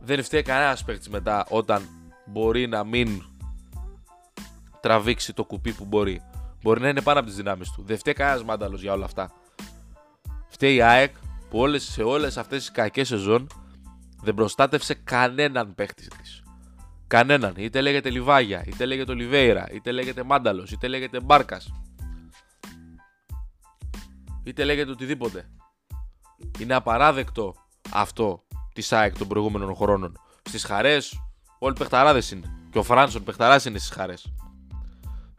δεν 0.00 0.24
φταίει 0.24 0.42
κανένας 0.42 0.84
παίκτης 0.84 1.08
μετά 1.08 1.46
όταν 1.48 1.88
μπορεί 2.26 2.66
να 2.66 2.84
μην 2.84 3.22
τραβήξει 4.80 5.32
το 5.32 5.44
κουπί 5.44 5.72
που 5.72 5.84
μπορεί. 5.84 6.22
Μπορεί 6.62 6.80
να 6.80 6.88
είναι 6.88 7.02
πάνω 7.02 7.18
από 7.18 7.28
τις 7.28 7.36
δυνάμεις 7.36 7.70
του. 7.70 7.82
Δεν 7.86 7.98
φταίει 7.98 8.14
κανένας 8.14 8.44
μάνταλος 8.44 8.80
για 8.80 8.92
όλα 8.92 9.04
αυτά. 9.04 9.32
Φταίει 10.48 10.74
η 10.74 10.82
ΑΕΚ 10.82 11.14
που 11.50 11.58
όλες, 11.58 11.82
σε 11.82 12.02
όλες 12.02 12.36
αυτές 12.36 12.58
τις 12.58 12.70
κακές 12.70 13.08
σεζόν 13.08 13.46
δεν 14.22 14.34
προστάτευσε 14.34 14.94
κανέναν 14.94 15.74
παίκτη 15.74 16.08
της. 16.08 16.42
Κανέναν. 17.06 17.54
Είτε 17.56 17.80
λέγεται 17.80 18.10
Λιβάγια, 18.10 18.64
είτε 18.66 18.86
λέγεται 18.86 19.12
Ολιβέηρα, 19.12 19.70
είτε 19.72 19.92
λέγεται 19.92 20.22
Μάνταλος, 20.22 20.70
είτε 20.70 20.88
λέγεται 20.88 21.20
Μπάρκας. 21.20 21.72
Είτε 24.42 24.64
λέγεται 24.64 24.90
οτιδήποτε. 24.90 25.50
Είναι 26.58 26.74
απαράδεκτο 26.74 27.54
αυτό 27.90 28.42
της 28.72 28.92
ΑΕΚ 28.92 29.18
των 29.18 29.28
προηγούμενων 29.28 29.74
χρόνων. 29.74 30.18
Στις 30.42 30.64
χαρές, 30.64 31.20
όλοι 31.58 31.74
παιχταράδες 31.78 32.30
είναι. 32.30 32.54
Και 32.70 32.78
ο 32.78 32.82
Φράνσον 32.82 33.24
παιχταρά 33.24 33.60
είναι 33.66 33.78
στις 33.78 33.90
χαρές. 33.90 34.32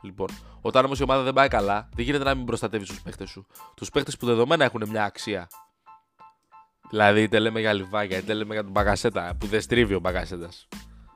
Λοιπόν, 0.01 0.27
όταν 0.61 0.85
όμως 0.85 0.99
η 0.99 1.03
ομάδα 1.03 1.23
δεν 1.23 1.33
πάει 1.33 1.47
καλά, 1.47 1.89
δεν 1.95 2.05
γίνεται 2.05 2.23
να 2.23 2.35
μην 2.35 2.45
προστατεύεις 2.45 2.87
τους 2.87 3.01
παίχτες 3.01 3.29
σου. 3.29 3.47
Τους 3.75 3.89
παίχτες 3.89 4.17
που 4.17 4.25
δεδομένα 4.25 4.63
έχουν 4.63 4.89
μια 4.89 5.03
αξία. 5.03 5.47
Δηλαδή, 6.89 7.21
είτε 7.21 7.39
λέμε 7.39 7.59
για 7.59 7.73
Λιβάγια, 7.73 8.17
είτε 8.17 8.33
λέμε 8.33 8.53
για 8.53 8.63
τον 8.63 8.71
Μπαγκασέτα, 8.71 9.35
που 9.39 9.45
δεν 9.45 9.61
στρίβει 9.61 9.93
ο 9.93 9.99
Μπαγκασέτας. 9.99 10.67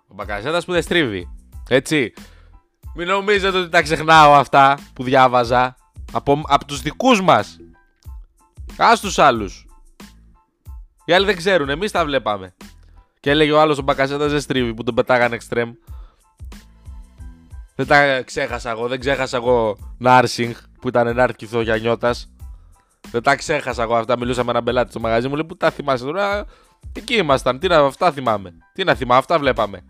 Ο 0.07 0.13
Μπαγκασέτας 0.13 0.65
που 0.65 0.71
δεν 0.71 0.81
στρίβει. 0.81 1.29
Έτσι. 1.69 2.13
Μην 2.95 3.07
νομίζετε 3.07 3.57
ότι 3.57 3.69
τα 3.69 3.81
ξεχνάω 3.81 4.33
αυτά 4.33 4.77
που 4.93 5.03
διάβαζα. 5.03 5.75
Από, 6.11 6.41
από 6.47 6.65
τους 6.65 6.81
δικούς 6.81 7.21
μας. 7.21 7.57
Α 8.77 8.93
τους 9.01 9.19
άλλους. 9.19 9.65
Οι 11.05 11.13
άλλοι 11.13 11.25
δεν 11.25 11.35
ξέρουν, 11.35 11.69
εμείς 11.69 11.91
τα 11.91 12.05
βλέπαμε. 12.05 12.55
Και 13.19 13.29
έλεγε 13.29 13.51
ο 13.51 13.59
άλλος 13.59 13.77
ο 13.77 13.81
Μπακασέτα 13.81 14.27
δεν 14.27 14.41
στρίβει 14.41 14.73
που 14.73 14.83
τον 14.83 14.95
πετάγανε 14.95 15.35
εξτρέμ. 15.35 15.71
Δεν 17.75 17.87
τα 17.87 18.21
ξέχασα 18.21 18.69
εγώ, 18.69 18.87
δεν 18.87 18.99
ξέχασα 18.99 19.37
εγώ 19.37 19.77
Νάρσινγκ 19.97 20.53
που 20.81 20.87
ήταν 20.87 21.07
ενάρκηθο 21.07 21.61
για 21.61 21.77
νιώτας. 21.77 22.33
Δεν 23.11 23.23
τα 23.23 23.35
ξέχασα 23.35 23.83
εγώ 23.83 23.95
αυτά. 23.95 24.17
Μιλούσα 24.17 24.43
με 24.43 24.51
έναν 24.51 24.63
πελάτη 24.63 24.89
στο 24.89 24.99
μαγαζί 24.99 25.27
μου. 25.27 25.33
Λέει 25.33 25.45
Πού 25.45 25.57
τα 25.57 25.71
θυμάσαι 25.71 26.03
τώρα. 26.03 26.45
Εκεί 26.93 27.15
ήμασταν. 27.15 27.59
Τι 27.59 27.67
να, 27.67 27.77
αυτά 27.77 28.11
θυμάμαι. 28.11 28.53
Τι 28.73 28.83
να 28.83 28.95
θυμάμαι, 28.95 29.19
αυτά 29.19 29.39
βλέπαμε. 29.39 29.85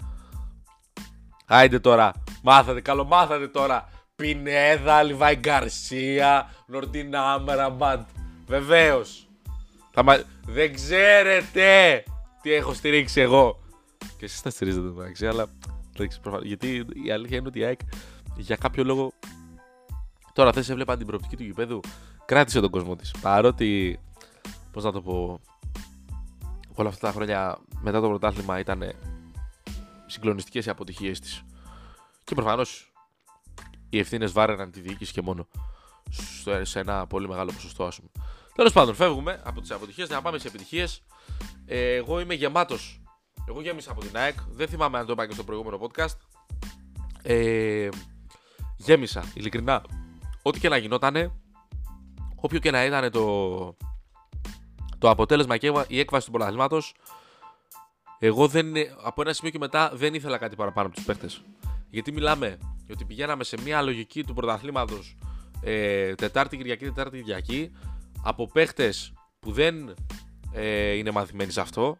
Άιντε 1.45 1.79
τώρα. 1.79 2.11
Μάθατε, 2.43 2.81
καλό 2.81 3.03
μάθατε 3.03 3.47
τώρα. 3.47 3.89
Πινέδα, 4.15 5.03
Λιβάη 5.03 5.35
Γκαρσία, 5.35 6.49
Νορτίνα 6.67 7.33
Άμεραμπαντ. 7.33 8.05
Βεβαίως. 8.47 9.27
Μα... 10.03 10.23
Δεν 10.45 10.73
ξέρετε 10.73 12.03
τι 12.41 12.53
έχω 12.53 12.73
στηρίξει 12.73 13.21
εγώ. 13.21 13.59
Και 14.17 14.25
εσείς 14.25 14.41
τα 14.41 14.49
στηρίζετε 14.49 14.87
εντάξει, 14.87 15.27
αλλά. 15.27 15.45
Γιατί 16.43 16.85
η 17.05 17.11
αλήθεια 17.11 17.37
είναι 17.37 17.47
ότι 17.47 17.59
η 17.59 17.63
ΑΕΚ 17.63 17.79
για 18.35 18.55
κάποιο 18.55 18.83
λόγο. 18.83 19.11
Τώρα 20.33 20.51
θες 20.53 20.69
έβλεπα 20.69 20.97
την 20.97 21.07
προοπτική 21.07 21.35
του 21.35 21.43
γηπέδου. 21.43 21.79
Κράτησε 22.25 22.59
τον 22.59 22.69
κόσμο 22.69 22.95
της. 22.95 23.11
Παρότι. 23.21 23.99
Πώς 24.71 24.83
να 24.83 24.91
το 24.91 25.01
πω. 25.01 25.39
Όλα 26.75 26.89
αυτά 26.89 27.07
τα 27.07 27.13
χρόνια 27.13 27.57
μετά 27.81 28.01
το 28.01 28.07
πρωτάθλημα 28.07 28.59
ήταν 28.59 28.93
συγκλονιστικές 30.05 30.65
οι 30.65 30.69
αποτυχίες 30.69 31.19
της. 31.19 31.43
Και 32.23 32.35
προφανώς 32.35 32.93
οι 33.89 33.99
ευθύνες 33.99 34.31
βάρεναν 34.31 34.71
τη 34.71 34.79
διοίκηση 34.79 35.13
και 35.13 35.21
μόνο 35.21 35.47
σε 36.61 36.79
ένα 36.79 37.07
πολύ 37.07 37.27
μεγάλο 37.27 37.51
ποσοστό, 37.51 37.85
ας 37.85 37.95
πούμε. 37.95 38.09
Τέλος 38.55 38.73
πάντων, 38.73 38.95
φεύγουμε 38.95 39.41
από 39.43 39.61
τις 39.61 39.71
αποτυχίες 39.71 40.09
να 40.09 40.21
πάμε 40.21 40.37
σε 40.37 40.47
επιτυχίες. 40.47 41.01
Ε, 41.65 41.93
εγώ 41.93 42.19
είμαι 42.19 42.33
γεμάτος. 42.33 43.01
Εγώ 43.47 43.61
γέμισα 43.61 43.91
από 43.91 44.01
την 44.01 44.17
ΑΕΚ. 44.17 44.35
Δεν 44.49 44.67
θυμάμαι 44.67 44.97
αν 44.97 45.05
το 45.05 45.11
είπα 45.11 45.27
και 45.27 45.33
στο 45.33 45.43
προηγούμενο 45.43 45.79
podcast. 45.81 46.15
Ε, 47.21 47.89
γέμισα, 48.77 49.23
ειλικρινά. 49.33 49.83
Ό,τι 50.41 50.59
και 50.59 50.69
να 50.69 50.77
γινότανε, 50.77 51.31
όποιο 52.35 52.59
και 52.59 52.71
να 52.71 52.85
ήταν 52.85 53.11
το, 53.11 53.75
το 54.97 55.09
αποτέλεσμα 55.09 55.57
και 55.57 55.71
η 55.87 55.99
έκβαση 55.99 56.25
του 56.25 56.31
πρωταθλήματος, 56.31 56.95
εγώ 58.19 58.47
δεν, 58.47 58.73
από 59.03 59.21
ένα 59.21 59.33
σημείο 59.33 59.51
και 59.51 59.57
μετά 59.57 59.91
δεν 59.93 60.13
ήθελα 60.13 60.37
κάτι 60.37 60.55
παραπάνω 60.55 60.87
από 60.87 60.95
τους 60.95 61.05
παίχτε. 61.05 61.29
Γιατί 61.89 62.11
μιλάμε 62.11 62.57
ότι 62.91 63.05
πηγαίναμε 63.05 63.43
σε 63.43 63.57
μια 63.61 63.81
λογική 63.81 64.23
του 64.23 64.33
πρωταθλήματος 64.33 65.17
ε, 65.61 66.15
Τετάρτη 66.15 66.57
Κυριακή, 66.57 66.83
Τετάρτη 66.83 67.17
Κυριακή 67.17 67.71
από 68.23 68.47
παίχτε 68.47 68.93
που 69.39 69.51
δεν 69.51 69.93
ε, 70.51 70.91
είναι 70.91 71.11
μαθημένοι 71.11 71.51
σε 71.51 71.61
αυτό, 71.61 71.97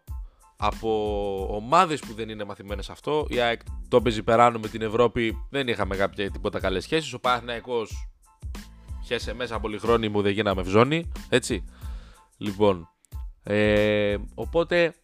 από 0.56 1.48
ομάδες 1.50 2.00
που 2.00 2.14
δεν 2.14 2.28
είναι 2.28 2.44
μαθημένες 2.44 2.84
σε 2.84 2.92
αυτό. 2.92 3.26
Η 3.28 3.40
ΑΕΚ 3.40 3.60
το 3.88 4.02
παίζει 4.02 4.22
περάνω 4.22 4.58
με 4.58 4.68
την 4.68 4.82
Ευρώπη, 4.82 5.46
δεν 5.50 5.68
είχαμε 5.68 5.96
κάποια 5.96 6.30
τίποτα 6.30 6.60
καλές 6.60 6.82
σχέσεις. 6.82 7.12
Ο 7.12 7.18
Παναθυναϊκό 7.18 7.86
χέσε 9.04 9.34
μέσα 9.34 9.60
πολύ 9.60 10.08
μου, 10.10 10.22
δεν 10.22 10.32
γίναμε 10.32 10.62
βζόνη. 10.62 11.12
Έτσι. 11.28 11.64
Λοιπόν. 12.36 12.88
Ε, 13.42 14.16
οπότε 14.34 14.94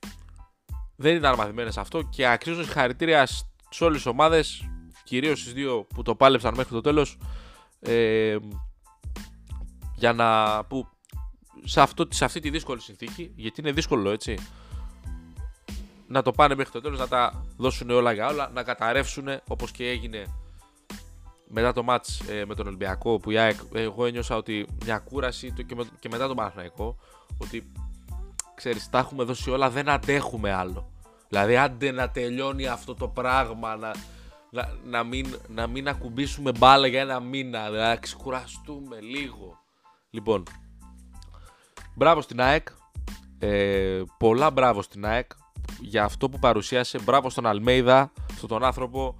δεν 0.96 1.16
ήταν 1.16 1.34
μαθημένες 1.36 1.72
σε 1.72 1.80
αυτό 1.80 2.02
και 2.02 2.26
αξίζουν 2.26 2.64
συγχαρητήρια 2.64 3.26
σε 3.70 3.84
όλες 3.84 3.96
τις 3.96 4.06
ομάδες, 4.06 4.70
κυρίως 5.04 5.40
στις 5.40 5.52
δύο 5.52 5.86
που 5.94 6.02
το 6.02 6.14
πάλεψαν 6.14 6.54
μέχρι 6.56 6.72
το 6.72 6.80
τέλος. 6.80 7.18
Ε, 7.80 8.36
για 9.94 10.12
να, 10.12 10.64
που 10.64 10.88
σε, 11.64 11.80
αυτό, 11.80 12.06
σε 12.10 12.24
αυτή 12.24 12.40
τη 12.40 12.50
δύσκολη 12.50 12.80
συνθήκη, 12.80 13.32
γιατί 13.36 13.60
είναι 13.60 13.72
δύσκολο 13.72 14.10
έτσι, 14.10 14.34
να 16.12 16.22
το 16.22 16.32
πάνε 16.32 16.54
μέχρι 16.54 16.72
το 16.72 16.80
τέλος, 16.80 16.98
να 16.98 17.08
τα 17.08 17.44
δώσουν 17.56 17.90
όλα 17.90 18.12
για 18.12 18.26
όλα, 18.26 18.50
να 18.54 18.62
καταρρεύσουν 18.62 19.28
όπως 19.48 19.70
και 19.70 19.88
έγινε 19.88 20.24
μετά 21.48 21.72
το 21.72 21.82
μάτς 21.82 22.20
ε, 22.28 22.44
με 22.44 22.54
τον 22.54 22.66
Ολυμπιακό 22.66 23.18
που 23.18 23.30
η 23.30 23.38
ΑΕΚ, 23.38 23.58
εγώ 23.72 24.06
ένιωσα 24.06 24.36
ότι 24.36 24.66
μια 24.84 24.98
κούραση 24.98 25.52
το, 25.52 25.62
και, 25.62 25.74
με, 25.74 25.84
και 26.00 26.08
μετά 26.08 26.26
τον 26.26 26.36
Παναθηναϊκό 26.36 26.96
ότι 27.38 27.72
ξέρεις 28.54 28.90
τα 28.90 28.98
έχουμε 28.98 29.24
δώσει 29.24 29.50
όλα 29.50 29.70
δεν 29.70 29.88
αντέχουμε 29.88 30.52
άλλο. 30.52 30.90
Δηλαδή 31.28 31.56
άντε 31.56 31.90
να 31.90 32.10
τελειώνει 32.10 32.66
αυτό 32.66 32.94
το 32.94 33.08
πράγμα 33.08 33.76
να, 33.76 33.94
να, 34.50 34.72
να, 34.84 35.04
μην, 35.04 35.36
να 35.48 35.66
μην 35.66 35.88
ακουμπήσουμε 35.88 36.52
μπάλα 36.58 36.86
για 36.86 37.00
ένα 37.00 37.20
μήνα 37.20 37.70
δηλαδή 37.70 37.88
να 37.88 37.96
ξεκουραστούμε 37.96 39.00
λίγο. 39.00 39.58
Λοιπόν 40.10 40.42
μπράβο 41.94 42.20
στην 42.20 42.40
ΑΕΚ 42.40 42.68
ε, 43.38 44.02
πολλά 44.18 44.50
μπράβο 44.50 44.82
στην 44.82 45.06
ΑΕΚ 45.06 45.30
για 45.80 46.04
αυτό 46.04 46.28
που 46.28 46.38
παρουσίασε 46.38 46.98
μπράβο 46.98 47.30
στον 47.30 47.46
Αλμέιδα 47.46 48.12
στον 48.36 48.48
τον 48.48 48.64
άνθρωπο 48.64 49.16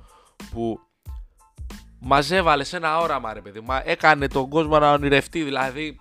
που 0.51 0.81
μαζέβαλε 2.01 2.65
σε 2.65 2.77
ένα 2.77 2.99
όραμα, 2.99 3.33
ρε 3.33 3.41
παιδί 3.41 3.61
μου. 3.61 3.81
Έκανε 3.85 4.29
τον 4.29 4.49
κόσμο 4.49 4.79
να 4.79 4.93
ονειρευτεί. 4.93 5.43
Δηλαδή, 5.43 6.01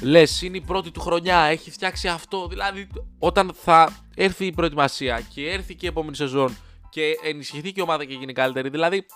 λες, 0.00 0.42
είναι 0.42 0.56
η 0.56 0.60
πρώτη 0.60 0.90
του 0.90 1.00
χρονιά, 1.00 1.38
έχει 1.38 1.70
φτιάξει 1.70 2.08
αυτό. 2.08 2.46
Δηλαδή, 2.46 2.88
όταν 3.18 3.52
θα 3.54 3.92
έρθει 4.14 4.46
η 4.46 4.52
προετοιμασία 4.52 5.20
και 5.20 5.50
έρθει 5.50 5.74
και 5.74 5.86
η 5.86 5.88
επόμενη 5.88 6.16
σεζόν 6.16 6.56
και 6.90 7.18
ενισχυθεί 7.22 7.72
και 7.72 7.80
η 7.80 7.82
ομάδα 7.82 8.04
και 8.04 8.14
γίνει 8.14 8.32
καλύτερη, 8.32 8.68
δηλαδή, 8.68 9.06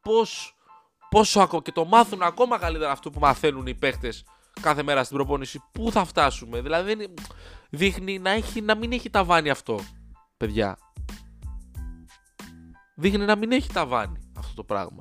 πώς. 0.00 0.56
Πόσο 1.10 1.40
ακόμα 1.40 1.62
και 1.62 1.72
το 1.72 1.84
μάθουν 1.84 2.22
ακόμα 2.22 2.58
καλύτερα 2.58 2.90
αυτό 2.90 3.10
που 3.10 3.20
μαθαίνουν 3.20 3.66
οι 3.66 3.74
παίχτε 3.74 4.12
κάθε 4.60 4.82
μέρα 4.82 5.04
στην 5.04 5.16
προπόνηση. 5.16 5.62
Πού 5.72 5.90
θα 5.90 6.04
φτάσουμε, 6.04 6.60
δηλαδή 6.60 7.14
δείχνει 7.70 8.18
να, 8.18 8.30
έχει, 8.30 8.60
να 8.60 8.74
μην 8.74 8.92
έχει 8.92 9.10
ταβάνι 9.10 9.50
αυτό, 9.50 9.80
παιδιά. 10.36 10.78
Δείχνει 12.94 13.24
να 13.24 13.36
μην 13.36 13.52
έχει 13.52 13.72
ταβάνι 13.72 14.30
αυτό 14.38 14.54
το 14.54 14.64
πράγμα. 14.64 14.96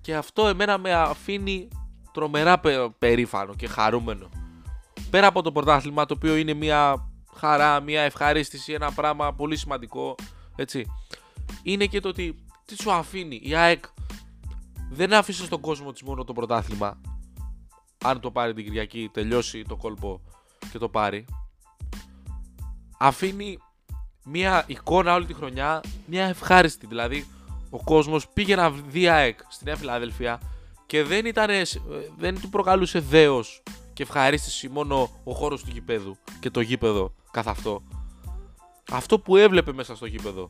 Και 0.00 0.16
αυτό 0.16 0.46
εμένα 0.46 0.78
με 0.78 0.92
αφήνει 0.92 1.68
τρομερά 2.12 2.60
περήφανο 2.98 3.54
και 3.54 3.68
χαρούμενο. 3.68 4.28
Πέρα 5.10 5.26
από 5.26 5.42
το 5.42 5.52
πρωτάθλημα 5.52 6.06
το 6.06 6.14
οποίο 6.14 6.36
είναι 6.36 6.54
μια 6.54 7.10
χαρά, 7.34 7.80
μια 7.80 8.02
ευχαρίστηση, 8.02 8.72
ένα 8.72 8.92
πράγμα 8.92 9.34
πολύ 9.34 9.56
σημαντικό, 9.56 10.14
έτσι. 10.56 10.84
Είναι 11.62 11.86
και 11.86 12.00
το 12.00 12.08
ότι 12.08 12.44
τι 12.64 12.82
σου 12.82 12.92
αφήνει 12.92 13.40
η 13.42 13.54
ΑΕΚ 13.54 13.84
δεν 14.90 15.12
άφησε 15.12 15.44
στον 15.44 15.60
κόσμο 15.60 15.92
της 15.92 16.02
μόνο 16.02 16.24
το 16.24 16.32
πρωτάθλημα 16.32 17.00
αν 18.04 18.20
το 18.20 18.30
πάρει 18.30 18.54
την 18.54 18.64
Κυριακή, 18.64 19.10
τελειώσει 19.12 19.62
το 19.62 19.76
κόλπο 19.76 20.20
και 20.70 20.78
το 20.78 20.88
πάρει 20.88 21.24
αφήνει 22.98 23.58
μια 24.24 24.64
εικόνα 24.66 25.14
όλη 25.14 25.26
τη 25.26 25.34
χρονιά, 25.34 25.80
μια 26.06 26.24
ευχάριστη 26.24 26.86
δηλαδή 26.86 27.26
ο 27.70 27.82
κόσμος 27.82 28.28
πήγε 28.28 28.56
να 28.56 28.70
δει 28.70 29.08
ΑΕΚ 29.08 29.38
στη 29.48 29.64
Νέα 29.64 29.76
Φιλαδέλφια 29.76 30.40
και 30.86 31.02
δεν, 31.02 31.26
ήταν, 31.26 31.50
δεν 32.18 32.40
του 32.40 32.48
προκαλούσε 32.48 33.00
δέος 33.00 33.62
και 33.92 34.02
ευχαρίστηση 34.02 34.68
μόνο 34.68 35.10
ο 35.24 35.32
χώρος 35.32 35.64
του 35.64 35.70
γηπέδου 35.72 36.16
και 36.40 36.50
το 36.50 36.60
γήπεδο 36.60 37.12
καθ' 37.30 37.48
αυτό. 37.48 37.82
Αυτό 38.90 39.18
που 39.18 39.36
έβλεπε 39.36 39.72
μέσα 39.72 39.96
στο 39.96 40.06
γήπεδο 40.06 40.48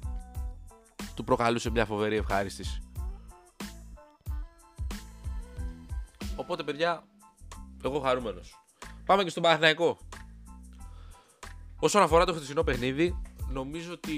του 1.14 1.24
προκαλούσε 1.24 1.70
μια 1.70 1.84
φοβερή 1.84 2.16
ευχαρίστηση. 2.16 2.85
Οπότε 6.36 6.62
παιδιά, 6.62 7.04
εγώ 7.84 8.00
χαρούμενος. 8.00 8.54
Πάμε 9.04 9.22
και 9.22 9.30
στον 9.30 9.42
Παναθηναϊκό. 9.42 9.98
Όσον 11.80 12.02
αφορά 12.02 12.24
το 12.24 12.32
χθεσινό 12.32 12.62
παιχνίδι, 12.62 13.20
νομίζω 13.48 13.92
ότι 13.92 14.14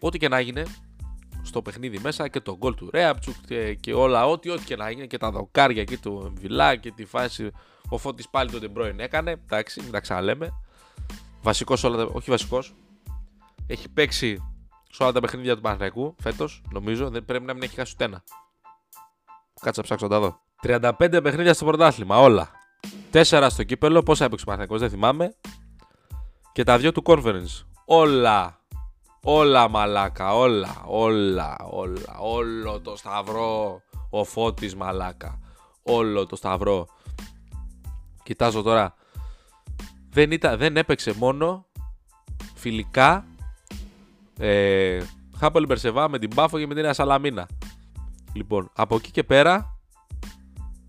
ό,τι 0.00 0.18
και 0.18 0.28
να 0.28 0.36
έγινε, 0.36 0.64
στο 1.42 1.62
παιχνίδι 1.62 1.98
μέσα 1.98 2.28
και 2.28 2.40
το 2.40 2.56
γκολ 2.56 2.74
του 2.74 2.90
Ριάπτσουκ 2.90 3.34
και, 3.46 3.74
και 3.74 3.94
όλα, 3.94 4.26
ό,τι, 4.26 4.50
ό,τι 4.50 4.64
και 4.64 4.76
να 4.76 4.90
γίνει 4.90 5.06
και 5.06 5.18
τα 5.18 5.30
δοκάρια 5.30 5.82
εκεί 5.82 5.96
του 5.96 6.22
Εμβιλά 6.26 6.76
και 6.76 6.90
τη 6.90 7.04
φάση 7.04 7.50
ο 7.88 7.98
Φώτης 7.98 8.28
πάλι 8.28 8.50
τον 8.50 8.60
Ντεμπρόιν 8.60 9.00
έκανε. 9.00 9.30
Εντάξει, 9.30 9.82
μην 9.82 9.90
τα 9.90 10.00
ξαναλέμε. 10.00 10.52
Βασικός 11.42 11.84
όλα 11.84 11.96
τα. 11.96 12.02
Όχι 12.12 12.30
βασικός. 12.30 12.74
Έχει 13.66 13.88
παίξει 13.88 14.42
σε 14.90 15.02
όλα 15.02 15.12
τα 15.12 15.20
παιχνίδια 15.20 15.54
του 15.54 15.60
Παναθηναϊκού 15.60 16.14
φέτος, 16.22 16.62
νομίζω. 16.70 17.10
Δεν 17.10 17.24
πρέπει 17.24 17.44
να 17.44 17.54
μην 17.54 17.62
έχει 17.62 17.74
χάσει 17.74 17.92
ούτε 17.94 18.04
ένα. 18.04 18.24
Κάτσε 19.60 19.80
να 19.80 19.86
ψάξω 19.86 20.06
να 20.06 20.10
τα 20.10 20.20
δω. 20.20 20.40
35 20.62 20.90
παιχνίδια 21.22 21.54
στο 21.54 21.64
πρωτάθλημα, 21.64 22.20
όλα. 22.20 22.50
4 23.12 23.46
στο 23.50 23.64
κύπελο, 23.64 24.02
πόσα 24.02 24.24
έπαιξε 24.24 24.44
ο 24.48 24.50
Παναθηναϊκός, 24.50 24.80
δεν 24.80 24.90
θυμάμαι. 24.90 25.34
Και 26.52 26.62
τα 26.64 26.78
δύο 26.78 26.92
του 26.92 27.02
conference. 27.06 27.64
Όλα 27.84 28.58
Όλα 29.22 29.68
μαλάκα, 29.68 30.34
όλα, 30.34 30.82
όλα, 30.86 31.56
όλα, 31.70 32.18
όλο 32.18 32.80
το 32.80 32.96
σταυρό, 32.96 33.82
ο 34.10 34.24
Φώτης 34.24 34.74
μαλάκα, 34.74 35.40
όλο 35.82 36.26
το 36.26 36.36
σταυρό. 36.36 36.86
Κοιτάζω 38.22 38.62
τώρα, 38.62 38.94
δεν, 40.10 40.30
ήταν, 40.30 40.58
δεν 40.58 40.76
έπαιξε 40.76 41.14
μόνο 41.14 41.66
φιλικά 42.54 43.26
ε, 44.38 45.00
Χάπολ 45.38 45.66
Μπερσεβά 45.66 46.08
με 46.08 46.18
την 46.18 46.34
Πάφο 46.34 46.58
και 46.58 46.66
με 46.66 46.74
την 46.74 46.94
Σαλαμίνα. 46.94 47.48
Λοιπόν, 48.32 48.70
από 48.74 48.94
εκεί 48.94 49.10
και 49.10 49.24
πέρα, 49.24 49.77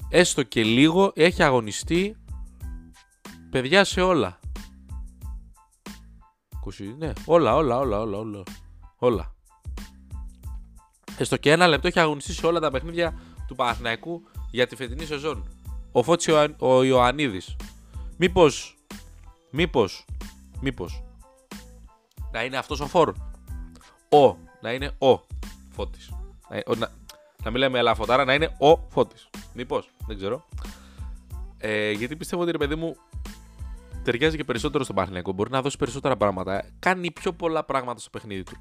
έστω 0.09 0.43
και 0.43 0.63
λίγο, 0.63 1.11
έχει 1.15 1.43
αγωνιστεί 1.43 2.17
παιδιά 3.49 3.83
σε 3.83 4.01
όλα 4.01 4.39
ναι, 6.97 7.11
όλα, 7.25 7.55
όλα, 7.55 7.77
όλα, 7.77 7.99
όλα, 7.99 8.17
όλα. 8.17 8.43
όλα. 8.97 9.35
Έστω 11.17 11.37
και 11.37 11.51
ένα 11.51 11.67
λεπτό 11.67 11.87
έχει 11.87 11.99
αγωνιστεί 11.99 12.33
σε 12.33 12.45
όλα 12.45 12.59
τα 12.59 12.71
παιχνίδια 12.71 13.19
του 13.47 13.55
Παναθηναϊκού 13.55 14.23
για 14.51 14.67
τη 14.67 14.75
φετινή 14.75 15.05
σεζόν. 15.05 15.49
Ο 15.91 16.03
Φώτης 16.03 16.33
ο 16.57 16.83
Ιωαννίδης. 16.83 17.55
Μήπως, 18.17 18.77
μήπως, 19.51 20.05
μήπως, 20.59 21.03
να 22.31 22.43
είναι 22.43 22.57
αυτός 22.57 22.79
ο 22.79 22.87
φόρ; 22.87 23.13
Ο, 24.09 24.37
να 24.61 24.73
είναι 24.73 24.91
ο 24.97 25.19
Φώτης. 25.69 26.09
Να, 26.77 26.91
να, 27.39 27.45
να 27.45 27.51
μην 27.51 27.59
λέμε 27.59 27.79
ελαφωτάρα, 27.79 28.25
να 28.25 28.33
είναι 28.33 28.55
ο 28.57 28.77
Φώτης. 28.77 29.29
Μήπως, 29.53 29.89
δεν 30.07 30.17
ξέρω. 30.17 30.45
Ε, 31.57 31.91
γιατί 31.91 32.15
πιστεύω 32.15 32.41
ότι 32.41 32.51
ρε 32.51 32.57
παιδί 32.57 32.75
μου 32.75 32.95
ταιριάζει 34.03 34.37
και 34.37 34.43
περισσότερο 34.43 34.83
στον 34.83 34.95
Παναθηναϊκό. 34.95 35.31
Μπορεί 35.31 35.51
να 35.51 35.61
δώσει 35.61 35.77
περισσότερα 35.77 36.17
πράγματα. 36.17 36.65
Κάνει 36.79 37.11
πιο 37.11 37.33
πολλά 37.33 37.63
πράγματα 37.63 37.99
στο 37.99 38.09
παιχνίδι 38.09 38.43
του. 38.43 38.57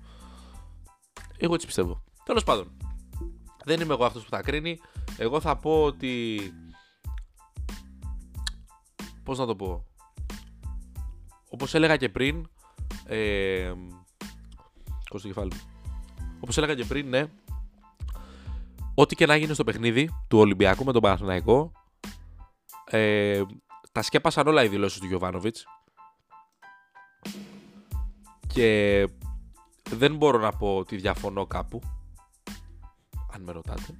Εγώ 1.38 1.54
έτσι 1.54 1.66
πιστεύω. 1.66 2.02
Τέλος 2.24 2.44
πάντων. 2.44 2.76
Δεν 3.64 3.80
είμαι 3.80 3.92
εγώ 3.92 4.04
αυτός 4.04 4.22
που 4.22 4.30
θα 4.30 4.42
κρίνει. 4.42 4.80
Εγώ 5.16 5.40
θα 5.40 5.56
πω 5.56 5.82
ότι. 5.82 6.40
Πώς 9.22 9.38
να 9.38 9.46
το 9.46 9.56
πω. 9.56 9.84
Όπως 11.50 11.74
έλεγα 11.74 11.96
και 11.96 12.08
πριν. 12.08 12.48
Ε, 13.06 13.72
το 15.10 15.18
κεφάλι 15.18 15.52
Όπως 16.40 16.56
έλεγα 16.56 16.74
και 16.74 16.84
πριν, 16.84 17.08
ναι. 17.08 17.26
Ό,τι 19.00 19.14
και 19.14 19.26
να 19.26 19.36
γίνει 19.36 19.54
στο 19.54 19.64
παιχνίδι 19.64 20.10
του 20.28 20.38
Ολυμπιακού 20.38 20.84
με 20.84 20.92
τον 20.92 21.02
Παναθηναϊκό, 21.02 21.72
ε, 22.84 23.42
τα 23.92 24.02
σκέπασαν 24.02 24.46
όλα 24.46 24.64
οι 24.64 24.68
δηλώσεις 24.68 25.00
του 25.00 25.06
Γιωβάνοβιτς. 25.06 25.64
Και 28.46 29.08
δεν 29.90 30.16
μπορώ 30.16 30.38
να 30.38 30.52
πω 30.52 30.76
ότι 30.76 30.96
διαφωνώ 30.96 31.46
κάπου. 31.46 31.80
Αν 33.34 33.42
με 33.42 33.52
ρωτάτε. 33.52 33.98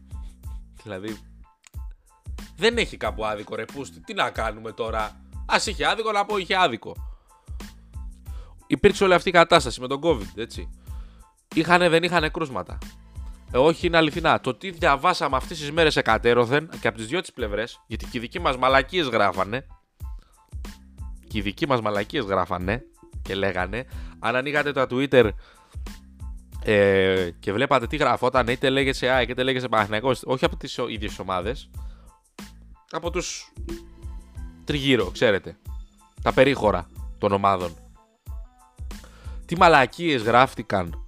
Δηλαδή, 0.83 1.19
δεν 2.57 2.79
έχει 2.79 2.97
κάπου 2.97 3.25
άδικο 3.25 3.55
ρε 3.55 3.65
πούστη. 3.65 4.01
Τι 4.01 4.15
να 4.15 4.31
κάνουμε 4.31 4.73
τώρα; 4.73 5.03
Α 5.47 5.57
είχε 5.67 5.87
άδικο 5.87 6.13
να 6.13 6.25
πω 6.25 6.37
είχε 6.37 6.57
άδικο. 6.57 6.95
Υπήρξε 8.67 9.05
όλη 9.05 9.15
αυτή 9.15 9.29
η 9.29 9.33
κατάσταση 9.33 9.81
με 9.81 9.87
τον 9.87 10.01
COVID, 10.03 10.37
έτσι. 10.37 10.69
Είχανε, 11.55 11.89
δεν 11.89 12.03
είχαν 12.03 12.31
κρούσματα. 12.31 12.79
Ε, 13.51 13.59
όχι, 13.59 13.87
είναι 13.87 13.97
αληθινά. 13.97 14.41
Το 14.41 14.55
τι 14.55 14.71
διαβάσαμε 14.71 15.37
αυτές 15.37 15.59
τις 15.59 15.73
μέρες 15.73 15.97
εκατέρωθεν 15.97 16.69
και 16.81 16.89
από 16.89 16.97
τις 16.97 17.07
δυο 17.07 17.21
τις 17.21 17.33
πλευρές, 17.33 17.81
γιατί 17.87 18.05
και 18.05 18.19
οι 18.19 18.21
δικοί 18.21 18.39
μας 18.39 18.57
μαλακίες 18.57 19.07
γράφανε, 19.07 19.67
και 21.29 21.39
οι 21.39 21.41
δικοί 21.41 21.67
μας 21.67 21.81
μαλακίες 21.81 22.25
γράφανε 22.25 22.85
και 23.23 23.35
λέγανε 23.35 23.87
αν 24.19 24.37
ανοίγατε 24.37 24.73
τα 24.73 24.87
Twitter 24.91 25.31
ε, 26.65 27.31
και 27.41 27.53
βλέπατε 27.53 27.87
τι 27.87 27.97
γραφόταν 27.97 28.49
είτε 28.49 28.71
λέγεσαι 28.71 29.09
ΑΕΚ 29.09 29.29
είτε 29.29 29.43
λέγεσαι 29.43 29.69
Παναθηναϊκός 29.69 30.23
όχι 30.25 30.45
από 30.45 30.57
τις 30.57 30.77
ίδιες 30.89 31.19
ομάδες 31.19 31.71
από 32.91 33.11
τους 33.11 33.53
τριγύρω 34.65 35.11
ξέρετε 35.11 35.59
τα 36.23 36.33
περίχωρα 36.33 36.87
των 37.19 37.33
ομάδων 37.33 37.75
τι 39.47 39.57
μαλακίες 39.57 40.23
γράφτηκαν. 40.23 41.07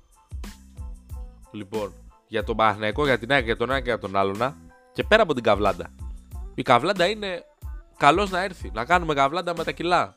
Λοιπόν 1.50 1.99
για 2.30 2.44
τον 2.44 2.56
Παναθηναϊκό, 2.56 3.04
για 3.04 3.18
την 3.18 3.32
ΑΕΚ, 3.32 3.44
για 3.44 3.56
τον 3.56 3.70
ΑΕΚ 3.70 3.82
και 3.82 3.88
για 3.88 3.98
τον 3.98 4.16
άλλον 4.16 4.56
και 4.92 5.04
πέρα 5.04 5.22
από 5.22 5.34
την 5.34 5.42
καβλάντα 5.42 5.90
η 6.54 6.62
καβλάντα 6.62 7.06
είναι 7.06 7.44
Καλώ 8.00 8.26
να 8.26 8.42
έρθει. 8.42 8.70
Να 8.74 8.84
κάνουμε 8.84 9.14
καβλάντα 9.14 9.56
με 9.56 9.64
τα 9.64 9.72
κιλά. 9.72 10.16